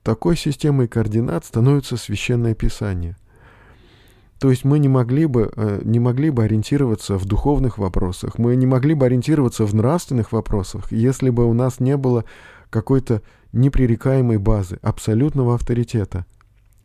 такой 0.03 0.35
системой 0.35 0.87
координат 0.87 1.45
становится 1.45 1.95
священное 1.95 2.55
писание. 2.55 3.17
То 4.41 4.49
есть 4.49 4.63
мы 4.63 4.79
не 4.79 4.89
могли 4.89 5.27
бы, 5.27 5.51
э, 5.55 5.81
не 5.83 5.99
могли 5.99 6.31
бы 6.31 6.43
ориентироваться 6.43 7.19
в 7.19 7.25
духовных 7.25 7.77
вопросах, 7.77 8.39
мы 8.39 8.55
не 8.55 8.65
могли 8.65 8.95
бы 8.95 9.05
ориентироваться 9.05 9.65
в 9.67 9.75
нравственных 9.75 10.31
вопросах, 10.31 10.91
если 10.91 11.29
бы 11.29 11.45
у 11.45 11.53
нас 11.53 11.79
не 11.79 11.95
было 11.95 12.25
какой-то 12.71 13.21
непререкаемой 13.53 14.39
базы, 14.39 14.79
абсолютного 14.81 15.53
авторитета. 15.53 16.25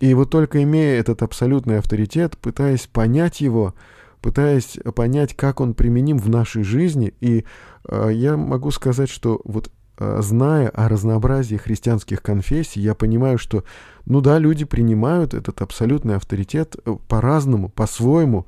И 0.01 0.13
вот 0.13 0.29
только 0.29 0.63
имея 0.65 1.01
этот 1.01 1.23
абсолютный 1.23 1.79
авторитет, 1.79 2.37
пытаясь 2.37 2.87
понять 2.87 3.41
его, 3.41 3.75
пытаясь 4.21 4.79
понять, 4.95 5.35
как 5.35 5.63
он 5.63 5.73
применим 5.73 6.19
в 6.19 6.29
нашей 6.29 6.63
жизни, 6.63 7.15
и 7.23 7.47
э, 7.89 8.11
я 8.13 8.37
могу 8.37 8.71
сказать, 8.71 9.09
что 9.09 9.41
вот 9.45 9.71
зная 9.99 10.69
о 10.69 10.89
разнообразии 10.89 11.57
христианских 11.57 12.23
конфессий, 12.23 12.81
я 12.81 12.95
понимаю, 12.95 13.39
что, 13.39 13.65
ну 14.05 14.21
да, 14.21 14.39
люди 14.39 14.65
принимают 14.65 15.35
этот 15.35 15.63
абсолютный 15.63 16.17
авторитет 16.17 16.77
э, 16.85 16.97
по-разному, 17.09 17.69
по-своему, 17.69 18.47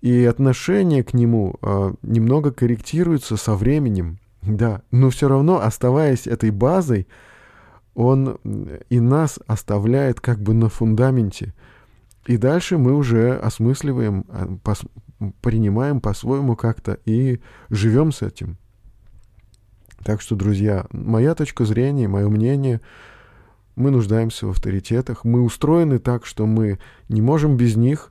и 0.00 0.24
отношение 0.24 1.04
к 1.04 1.14
нему 1.14 1.56
э, 1.60 1.92
немного 2.02 2.52
корректируется 2.52 3.36
со 3.36 3.54
временем, 3.54 4.18
да, 4.42 4.82
но 4.90 5.10
все 5.10 5.28
равно, 5.28 5.60
оставаясь 5.60 6.26
этой 6.26 6.50
базой, 6.50 7.06
он 7.94 8.38
и 8.88 9.00
нас 9.00 9.38
оставляет 9.46 10.20
как 10.20 10.40
бы 10.40 10.54
на 10.54 10.68
фундаменте. 10.68 11.54
И 12.26 12.36
дальше 12.36 12.78
мы 12.78 12.94
уже 12.94 13.36
осмысливаем, 13.36 14.24
принимаем 15.40 16.00
по-своему 16.00 16.56
как-то 16.56 16.98
и 17.04 17.40
живем 17.68 18.12
с 18.12 18.22
этим. 18.22 18.56
Так 20.04 20.20
что, 20.20 20.34
друзья, 20.34 20.86
моя 20.90 21.34
точка 21.34 21.64
зрения, 21.64 22.08
мое 22.08 22.28
мнение, 22.28 22.80
мы 23.76 23.90
нуждаемся 23.90 24.46
в 24.46 24.50
авторитетах, 24.50 25.24
мы 25.24 25.42
устроены 25.42 25.98
так, 25.98 26.26
что 26.26 26.46
мы 26.46 26.78
не 27.08 27.22
можем 27.22 27.56
без 27.56 27.76
них, 27.76 28.10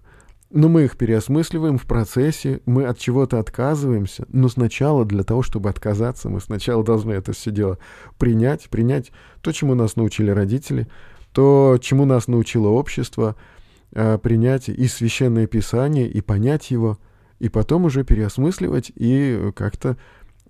но 0.49 0.67
мы 0.69 0.83
их 0.83 0.97
переосмысливаем 0.97 1.77
в 1.77 1.85
процессе, 1.85 2.61
мы 2.65 2.85
от 2.85 2.97
чего-то 2.97 3.39
отказываемся, 3.39 4.25
но 4.29 4.49
сначала 4.49 5.05
для 5.05 5.23
того, 5.23 5.43
чтобы 5.43 5.69
отказаться, 5.69 6.29
мы 6.29 6.41
сначала 6.41 6.83
должны 6.83 7.13
это 7.13 7.33
все 7.33 7.51
дело 7.51 7.77
принять, 8.17 8.69
принять 8.69 9.11
то, 9.41 9.51
чему 9.51 9.75
нас 9.75 9.95
научили 9.95 10.31
родители, 10.31 10.87
то, 11.31 11.77
чему 11.81 12.05
нас 12.05 12.27
научило 12.27 12.67
общество, 12.69 13.35
э, 13.93 14.17
принять 14.17 14.67
и 14.67 14.87
священное 14.87 15.47
писание, 15.47 16.09
и 16.09 16.21
понять 16.21 16.71
его, 16.71 16.99
и 17.39 17.47
потом 17.47 17.85
уже 17.85 18.03
переосмысливать 18.03 18.91
и 18.95 19.51
как-то 19.55 19.97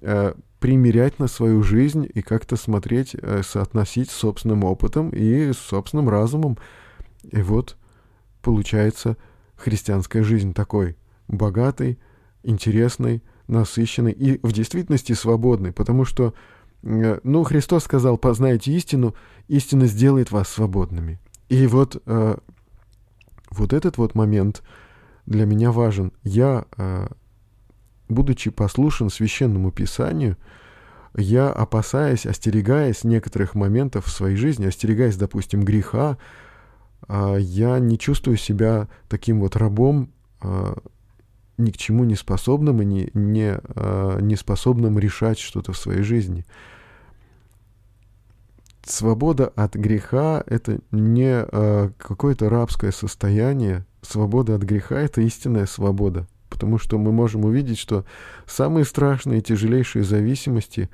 э, 0.02 0.34
примерять 0.62 1.18
на 1.18 1.28
свою 1.28 1.64
жизнь 1.64 2.08
и 2.14 2.22
как-то 2.22 2.56
смотреть, 2.56 3.16
э, 3.16 3.42
соотносить 3.44 4.12
с 4.12 4.14
собственным 4.14 4.64
опытом 4.64 5.10
и 5.10 5.52
с 5.54 5.58
собственным 5.58 6.08
разумом. 6.08 6.58
И 7.24 7.42
вот 7.42 7.76
получается 8.44 9.18
христианская 9.56 10.22
жизнь 10.22 10.54
такой 10.54 10.96
богатой, 11.28 11.98
интересной, 12.44 13.24
насыщенной 13.48 14.12
и 14.12 14.40
в 14.46 14.52
действительности 14.52 15.14
свободной, 15.14 15.72
потому 15.72 16.06
что, 16.06 16.36
э, 16.84 17.20
ну, 17.24 17.44
Христос 17.44 17.86
сказал, 17.86 18.20
познайте 18.20 18.72
истину, 18.72 19.16
истина 19.48 19.88
сделает 19.88 20.30
вас 20.30 20.48
свободными. 20.48 21.20
И 21.50 21.66
вот, 21.66 22.00
э, 22.06 22.38
вот 23.50 23.74
этот 23.74 23.98
вот 23.98 24.14
момент 24.14 24.62
для 25.26 25.48
меня 25.48 25.72
важен. 25.72 26.14
Я 26.24 26.66
будучи 28.12 28.52
послушен 28.52 29.10
священному 29.10 29.72
писанию, 29.72 30.38
я, 31.16 31.50
опасаясь, 31.50 32.26
остерегаясь 32.26 33.04
некоторых 33.04 33.56
моментов 33.56 34.06
в 34.06 34.12
своей 34.12 34.38
жизни, 34.38 34.66
остерегаясь, 34.66 35.18
допустим, 35.18 35.64
греха, 35.64 36.18
а, 37.08 37.36
я 37.36 37.80
не 37.80 37.98
чувствую 37.98 38.38
себя 38.38 38.88
таким 39.10 39.42
вот 39.42 39.56
рабом, 39.56 40.12
а, 40.42 40.78
ни 41.58 41.72
к 41.72 41.78
чему 41.78 42.06
не 42.06 42.16
способным 42.16 42.82
и 42.82 42.86
не, 42.86 43.10
не, 43.14 43.60
а, 43.76 44.20
не 44.20 44.36
способным 44.36 44.98
решать 45.00 45.40
что-то 45.40 45.74
в 45.74 45.78
своей 45.78 46.04
жизни. 46.04 46.46
Свобода 48.84 49.48
от 49.56 49.76
греха— 49.76 50.44
это 50.48 50.80
не 50.92 51.46
какое-то 51.98 52.50
рабское 52.50 52.92
состояние. 52.92 53.86
Свобода 54.02 54.56
от 54.56 54.64
греха— 54.64 54.96
это 55.00 55.22
истинная 55.22 55.68
свобода 55.68 56.28
потому 56.52 56.78
что 56.78 57.00
мы 57.00 57.12
можем 57.12 57.46
увидеть, 57.46 57.80
что 57.80 58.06
самые 58.46 58.86
страшные 58.86 59.40
и 59.40 59.42
тяжелейшие 59.42 60.04
зависимости, 60.04 60.90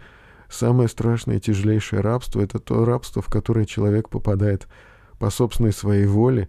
самое 0.47 0.88
страшное 0.88 1.38
и 1.38 1.41
тяжелейшее 1.41 2.01
рабство— 2.01 2.39
это 2.41 2.60
то 2.60 2.86
рабство, 2.86 3.22
в 3.22 3.28
которое 3.28 3.66
человек 3.66 4.08
попадает 4.08 4.68
по 5.20 5.30
собственной 5.30 5.74
своей 5.74 6.05
воле, 6.05 6.47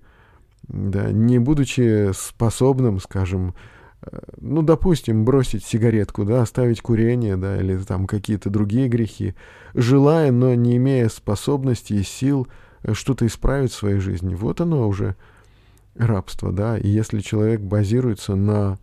да, 0.68 1.11
не 1.11 1.38
будучи 1.38 2.12
способным, 2.12 3.00
скажем, 3.00 3.54
э, 4.02 4.18
ну, 4.40 4.62
допустим, 4.62 5.24
бросить 5.24 5.64
сигаретку, 5.64 6.24
да, 6.24 6.42
оставить 6.42 6.82
курение, 6.82 7.36
да, 7.36 7.59
или 7.59 7.78
там 7.78 8.06
какие-то 8.06 8.50
другие 8.50 8.88
грехи, 8.88 9.34
желая, 9.74 10.30
но 10.30 10.54
не 10.54 10.76
имея 10.76 11.09
способности 11.09 11.94
и 11.94 12.02
сил 12.02 12.46
э, 12.82 12.92
что-то 12.92 13.26
исправить 13.26 13.72
в 13.72 13.76
своей 13.76 13.98
жизни. 13.98 14.34
Вот 14.34 14.61
оно 14.61 14.86
уже 14.86 15.16
рабство, 15.96 16.52
да, 16.52 16.78
и 16.78 16.88
если 16.88 17.20
человек 17.20 17.61
базируется 17.61 18.34
на 18.34 18.78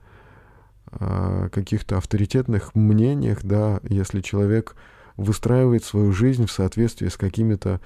каких-то 1.51 1.97
авторитетных 1.97 2.75
мнениях, 2.75 3.39
да, 3.43 3.79
если 3.83 4.21
человек 4.21 4.75
выстраивает 5.17 5.83
свою 5.83 6.11
жизнь 6.11 6.45
в 6.45 6.51
соответствии 6.51 7.07
с 7.07 7.17
какими-то 7.17 7.81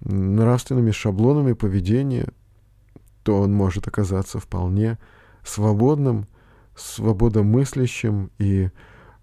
нравственными 0.00 0.90
шаблонами 0.90 1.52
поведения, 1.52 2.28
то 3.22 3.40
он 3.40 3.52
может 3.52 3.88
оказаться 3.88 4.38
вполне 4.38 4.98
свободным, 5.44 6.26
свободомыслящим 6.76 8.30
и 8.38 8.70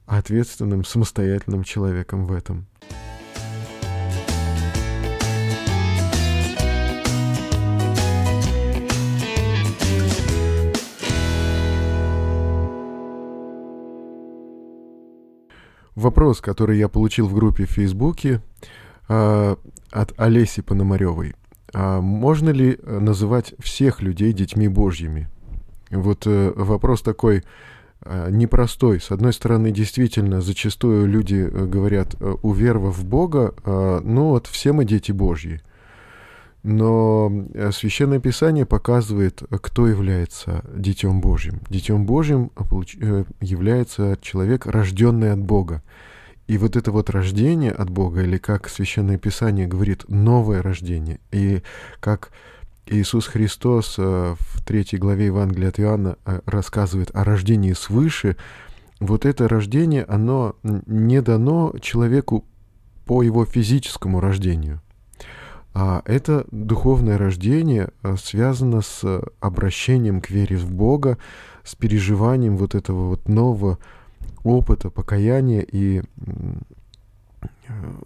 ответственным, 0.06 0.84
самостоятельным 0.84 1.64
человеком 1.64 2.26
в 2.26 2.34
этом. 2.34 2.68
Вопрос, 15.96 16.42
который 16.42 16.78
я 16.78 16.88
получил 16.88 17.28
в 17.28 17.34
группе 17.34 17.66
в 17.66 17.72
Фейсбуке 17.72 18.42
э, 19.10 19.56
от 19.92 20.14
Олеси 20.18 20.62
Пономаревой. 20.62 21.36
А 21.74 22.02
можно 22.02 22.50
ли 22.50 22.78
э, 22.82 23.00
называть 23.00 23.54
всех 23.60 24.02
людей 24.02 24.34
детьми 24.34 24.68
Божьими? 24.68 25.30
Вот 25.90 26.26
э, 26.26 26.54
вопрос 26.56 27.02
такой 27.02 27.44
э, 28.04 28.30
непростой. 28.32 29.00
С 29.00 29.12
одной 29.12 29.34
стороны, 29.34 29.72
действительно, 29.72 30.42
зачастую 30.42 31.08
люди 31.08 31.50
э, 31.50 31.66
говорят, 31.66 32.16
э, 32.20 32.36
уверовав 32.42 32.98
в 32.98 33.06
Бога, 33.06 33.54
э, 33.64 34.02
ну 34.04 34.30
вот 34.30 34.48
все 34.48 34.74
мы 34.74 34.86
дети 34.86 35.12
Божьи. 35.12 35.62
Но 36.64 37.32
э, 37.54 37.72
Священное 37.72 38.20
Писание 38.20 38.66
показывает, 38.66 39.42
кто 39.50 39.88
является 39.88 40.64
Детем 40.74 41.20
Божьим. 41.20 41.62
Детем 41.70 42.06
Божьим 42.06 42.52
э, 43.00 43.24
является 43.40 44.18
человек, 44.22 44.68
рожденный 44.68 45.32
от 45.32 45.40
Бога. 45.40 45.82
И 46.48 46.58
вот 46.58 46.76
это 46.76 46.92
вот 46.92 47.10
рождение 47.10 47.72
от 47.72 47.90
Бога, 47.90 48.22
или 48.22 48.38
как 48.38 48.70
Священное 48.70 49.18
Писание 49.18 49.66
говорит, 49.66 50.06
новое 50.08 50.62
рождение, 50.62 51.20
и 51.32 51.64
как 52.00 52.32
Иисус 52.86 53.26
Христос 53.26 53.96
э, 53.98 54.36
в 54.38 54.64
третьей 54.64 55.00
главе 55.00 55.28
Евангелия 55.28 55.70
от 55.70 55.80
Иоанна 55.80 56.18
рассказывает 56.46 57.10
о 57.16 57.24
рождении 57.24 57.74
свыше, 57.74 58.38
вот 59.00 59.26
это 59.26 59.48
рождение, 59.48 60.04
оно 60.04 60.56
не 60.62 61.24
дано 61.24 61.74
человеку 61.82 62.46
по 63.08 63.24
его 63.24 63.46
физическому 63.46 64.20
рождению– 64.20 64.80
а 65.74 66.02
это 66.06 66.46
духовное 66.52 67.18
рождение 67.18 67.90
э, 68.04 68.16
связано 68.18 68.82
с 68.82 69.22
обращением 69.40 70.20
к 70.20 70.30
вере 70.30 70.58
в 70.58 70.70
Бога, 70.70 71.18
с 71.64 71.76
переживанием 71.76 72.58
вот 72.58 72.76
этого 72.76 73.10
вот 73.10 73.30
нового 73.30 73.80
опыта 74.44 74.90
покаяния. 74.90 75.62
И 75.62 76.02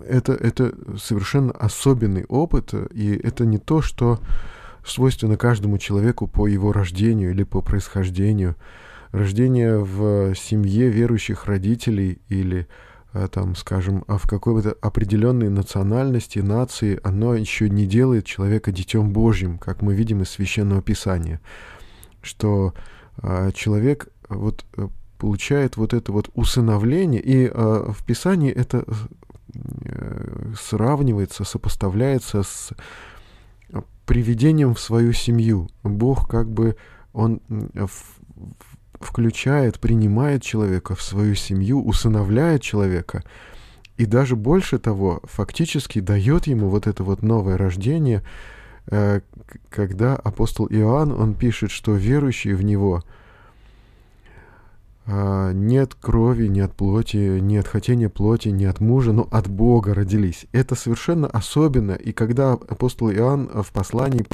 это, 0.07 0.33
это 0.33 0.75
совершенно 0.97 1.51
особенный 1.51 2.25
опыт, 2.25 2.73
и 2.93 3.15
это 3.15 3.45
не 3.45 3.57
то, 3.57 3.81
что 3.81 4.19
свойственно 4.85 5.37
каждому 5.37 5.79
человеку 5.79 6.27
по 6.27 6.45
его 6.45 6.71
рождению 6.71 7.31
или 7.31 7.43
по 7.43 7.61
происхождению. 7.61 8.55
Рождение 9.11 9.79
в 9.79 10.35
семье 10.35 10.89
верующих 10.89 11.45
родителей 11.45 12.19
или 12.27 12.67
Э, 12.67 12.69
там, 13.31 13.55
скажем, 13.55 14.03
а 14.07 14.17
в 14.17 14.27
какой-то 14.27 14.75
определенной 14.81 15.49
национальности, 15.49 16.39
нации, 16.39 16.99
оно 17.03 17.33
еще 17.33 17.69
не 17.69 17.85
делает 17.85 18.25
человека 18.25 18.71
детем 18.71 19.11
Божьим, 19.13 19.57
как 19.57 19.81
мы 19.81 19.95
видим 19.95 20.21
из 20.21 20.29
Священного 20.29 20.81
Писания, 20.81 21.39
что 22.21 22.73
э, 23.21 23.51
человек 23.53 24.09
вот 24.27 24.65
э, 24.75 24.89
получает 25.17 25.77
вот 25.77 25.93
это 25.93 26.11
вот 26.11 26.29
усыновление, 26.33 27.21
и 27.21 27.47
в 27.47 28.03
Писании 28.05 28.51
это 28.51 28.83
э, 29.53 30.53
сравнивается, 30.59 31.45
сопоставляется 31.45 32.43
с 32.43 32.71
приведением 34.05 34.75
в 34.75 34.79
свою 34.79 35.13
семью. 35.13 35.69
Бог 35.83 36.27
как 36.27 36.49
бы, 36.49 36.75
он 37.13 37.39
включает, 39.05 39.79
принимает 39.79 40.43
человека 40.43 40.95
в 40.95 41.01
свою 41.01 41.35
семью, 41.35 41.83
усыновляет 41.83 42.61
человека, 42.61 43.23
и 43.97 44.05
даже 44.05 44.35
больше 44.35 44.77
того, 44.77 45.21
фактически 45.23 45.99
дает 45.99 46.47
ему 46.47 46.69
вот 46.69 46.87
это 46.87 47.03
вот 47.03 47.21
новое 47.21 47.57
рождение, 47.57 48.23
э, 48.87 49.21
когда 49.69 50.15
апостол 50.15 50.67
Иоанн, 50.69 51.11
он 51.11 51.33
пишет, 51.33 51.71
что 51.71 51.93
верующие 51.93 52.55
в 52.55 52.63
него 52.63 53.03
э, 55.05 55.51
нет 55.53 55.95
крови, 55.95 56.47
нет 56.47 56.73
плоти, 56.73 57.39
нет 57.39 57.67
хотения 57.67 58.09
плоти, 58.09 58.49
не 58.49 58.65
от 58.65 58.81
мужа, 58.81 59.13
но 59.13 59.29
от 59.31 59.47
Бога 59.47 59.93
родились. 59.93 60.45
Это 60.51 60.75
совершенно 60.75 61.27
особенно, 61.27 61.93
и 61.93 62.11
когда 62.11 62.53
апостол 62.53 63.09
Иоанн 63.11 63.49
в 63.63 63.71
послании 63.71 64.25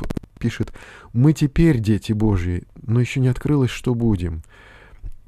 пишет, 0.42 0.74
мы 1.14 1.34
теперь 1.34 1.80
дети 1.80 2.12
Божьи, 2.12 2.64
но 2.82 3.00
еще 3.00 3.20
не 3.20 3.28
открылось, 3.30 3.70
что 3.70 3.96
будем 3.96 4.42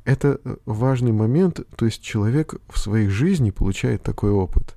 это 0.06 0.40
э, 0.44 0.56
важный 0.66 1.12
момент, 1.12 1.62
то 1.76 1.86
есть 1.86 2.02
человек 2.02 2.56
в 2.70 2.78
своей 2.78 3.08
жизни 3.08 3.52
получает 3.52 4.04
такой 4.04 4.32
опыт. 4.32 4.76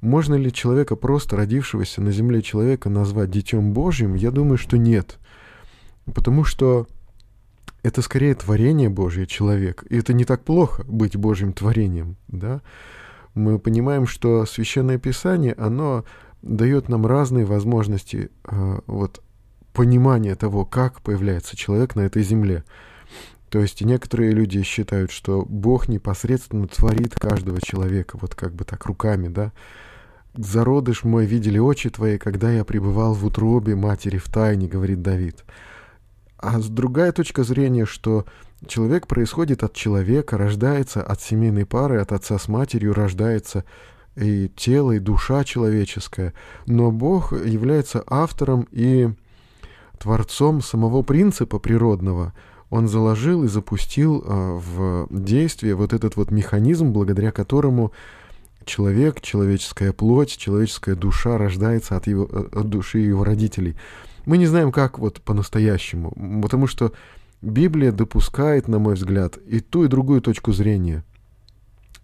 Можно 0.00 0.34
ли 0.34 0.52
человека, 0.52 0.96
просто 0.96 1.36
родившегося 1.36 2.00
на 2.00 2.12
земле 2.12 2.42
человека, 2.42 2.88
назвать 2.88 3.30
Детем 3.30 3.72
Божьим? 3.72 4.14
Я 4.14 4.30
думаю, 4.30 4.56
что 4.56 4.78
нет. 4.78 5.18
Потому 6.14 6.44
что 6.44 6.86
это 7.82 8.02
скорее 8.02 8.34
творение 8.34 8.88
Божье 8.88 9.26
человек. 9.26 9.84
И 9.88 9.98
это 9.98 10.12
не 10.12 10.24
так 10.24 10.44
плохо 10.44 10.84
быть 10.86 11.16
Божьим 11.16 11.52
творением, 11.52 12.16
да? 12.28 12.62
Мы 13.34 13.58
понимаем, 13.58 14.06
что 14.06 14.46
Священное 14.46 14.98
Писание, 14.98 15.52
оно 15.54 16.04
дает 16.42 16.88
нам 16.88 17.06
разные 17.06 17.44
возможности 17.44 18.30
э, 18.44 18.80
вот, 18.86 19.22
понимания 19.78 20.34
того, 20.34 20.64
как 20.64 21.02
появляется 21.02 21.56
человек 21.56 21.94
на 21.94 22.00
этой 22.00 22.24
земле. 22.24 22.64
То 23.48 23.60
есть 23.60 23.80
некоторые 23.80 24.32
люди 24.32 24.60
считают, 24.64 25.12
что 25.12 25.46
Бог 25.48 25.86
непосредственно 25.86 26.66
творит 26.66 27.14
каждого 27.14 27.60
человека, 27.60 28.18
вот 28.20 28.34
как 28.34 28.52
бы 28.54 28.64
так 28.64 28.84
руками, 28.86 29.28
да. 29.28 29.52
«Зародыш 30.34 31.04
мой 31.04 31.26
видели 31.26 31.58
очи 31.60 31.90
твои, 31.90 32.18
когда 32.18 32.50
я 32.50 32.64
пребывал 32.64 33.14
в 33.14 33.24
утробе 33.24 33.76
матери 33.76 34.18
в 34.18 34.24
тайне»,— 34.24 34.66
говорит 34.68 35.00
Давид. 35.00 35.44
А 36.38 36.58
с 36.58 36.66
другая 36.66 37.12
точка 37.12 37.44
зрения, 37.44 37.86
что 37.86 38.26
человек 38.66 39.06
происходит 39.06 39.62
от 39.62 39.74
человека, 39.74 40.36
рождается 40.36 41.04
от 41.04 41.20
семейной 41.22 41.66
пары, 41.66 42.00
от 42.00 42.10
отца 42.10 42.36
с 42.36 42.48
матерью 42.48 42.94
рождается 42.94 43.64
и 44.16 44.50
тело, 44.56 44.90
и 44.90 44.98
душа 44.98 45.44
человеческая. 45.44 46.34
Но 46.66 46.90
Бог 46.90 47.32
является 47.32 48.02
автором 48.08 48.66
и 48.72 49.10
творцом 49.98 50.62
самого 50.62 51.02
принципа 51.02 51.58
природного— 51.58 52.32
он 52.70 52.88
заложил 52.88 53.44
и 53.44 53.48
запустил 53.48 54.22
а, 54.26 54.58
в 54.58 55.08
действие 55.10 55.74
вот 55.74 55.92
этот 55.92 56.16
вот 56.16 56.30
механизм, 56.30 56.92
благодаря 56.92 57.32
которому 57.32 57.92
человек, 58.64 59.22
человеческая 59.22 59.92
плоть, 59.92 60.36
человеческая 60.36 60.94
душа 60.94 61.38
рождается 61.38 61.96
от, 61.96 62.06
его, 62.06 62.28
э, 62.30 62.48
от 62.52 62.68
души 62.68 62.98
его 62.98 63.24
родителей. 63.24 63.76
Мы 64.26 64.36
не 64.36 64.46
знаем, 64.46 64.72
как 64.72 64.98
вот 64.98 65.22
по-настоящему, 65.22 66.12
потому 66.42 66.66
что 66.66 66.92
Библия 67.40 67.92
допускает, 67.92 68.68
на 68.68 68.78
мой 68.78 68.94
взгляд, 68.94 69.38
и 69.46 69.60
ту, 69.60 69.84
и 69.84 69.88
другую 69.88 70.20
точку 70.20 70.52
зрения. 70.52 71.02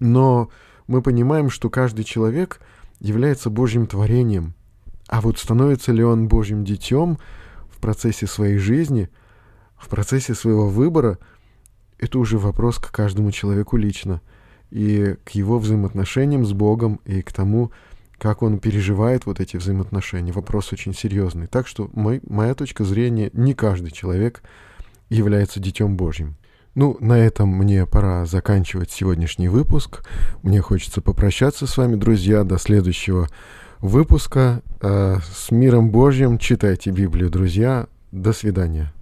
Но 0.00 0.48
мы 0.86 1.02
понимаем, 1.02 1.50
что 1.50 1.68
каждый 1.68 2.04
человек 2.04 2.60
является 3.00 3.50
Божьим 3.50 3.86
творением. 3.86 4.54
А 5.08 5.20
вот 5.20 5.38
становится 5.38 5.92
ли 5.92 6.02
он 6.02 6.28
Божьим 6.28 6.64
детем 6.64 7.18
процессе 7.84 8.26
своей 8.26 8.56
жизни– 8.56 9.10
в 9.84 9.88
процессе 9.88 10.34
своего 10.34 10.68
выбора, 10.68 11.18
это 11.98 12.18
уже 12.18 12.38
вопрос 12.38 12.78
к 12.78 12.90
каждому 12.90 13.30
человеку 13.30 13.76
лично. 13.76 14.20
И 14.70 15.16
к 15.24 15.30
его 15.30 15.58
взаимоотношениям 15.58 16.44
с 16.44 16.52
Богом, 16.52 17.00
и 17.04 17.22
к 17.22 17.32
тому, 17.32 17.70
как 18.18 18.42
он 18.42 18.58
переживает 18.58 19.26
вот 19.26 19.40
эти 19.40 19.56
взаимоотношения. 19.56 20.32
Вопрос 20.32 20.72
очень 20.72 20.94
серьезный. 20.94 21.46
Так 21.46 21.68
что 21.68 21.90
мой, 21.92 22.20
моя 22.28 22.54
точка 22.54 22.84
зрения, 22.84 23.30
не 23.34 23.54
каждый 23.54 23.90
человек 23.90 24.42
является 25.10 25.60
Детем 25.60 25.96
Божьим. 25.96 26.36
Ну, 26.74 26.96
на 26.98 27.18
этом 27.18 27.50
мне 27.50 27.86
пора 27.86 28.26
заканчивать 28.26 28.90
сегодняшний 28.90 29.48
выпуск. 29.48 30.04
Мне 30.42 30.60
хочется 30.60 31.00
попрощаться 31.00 31.68
с 31.68 31.76
вами, 31.76 31.94
друзья, 31.94 32.42
до 32.42 32.58
следующего 32.58 33.28
выпуска. 33.84 34.62
Э, 34.80 35.18
с 35.32 35.50
миром 35.50 35.90
Божьим. 35.90 36.38
Читайте 36.38 36.90
Библию, 36.90 37.30
друзья. 37.30 37.86
До 38.12 38.32
свидания. 38.32 38.92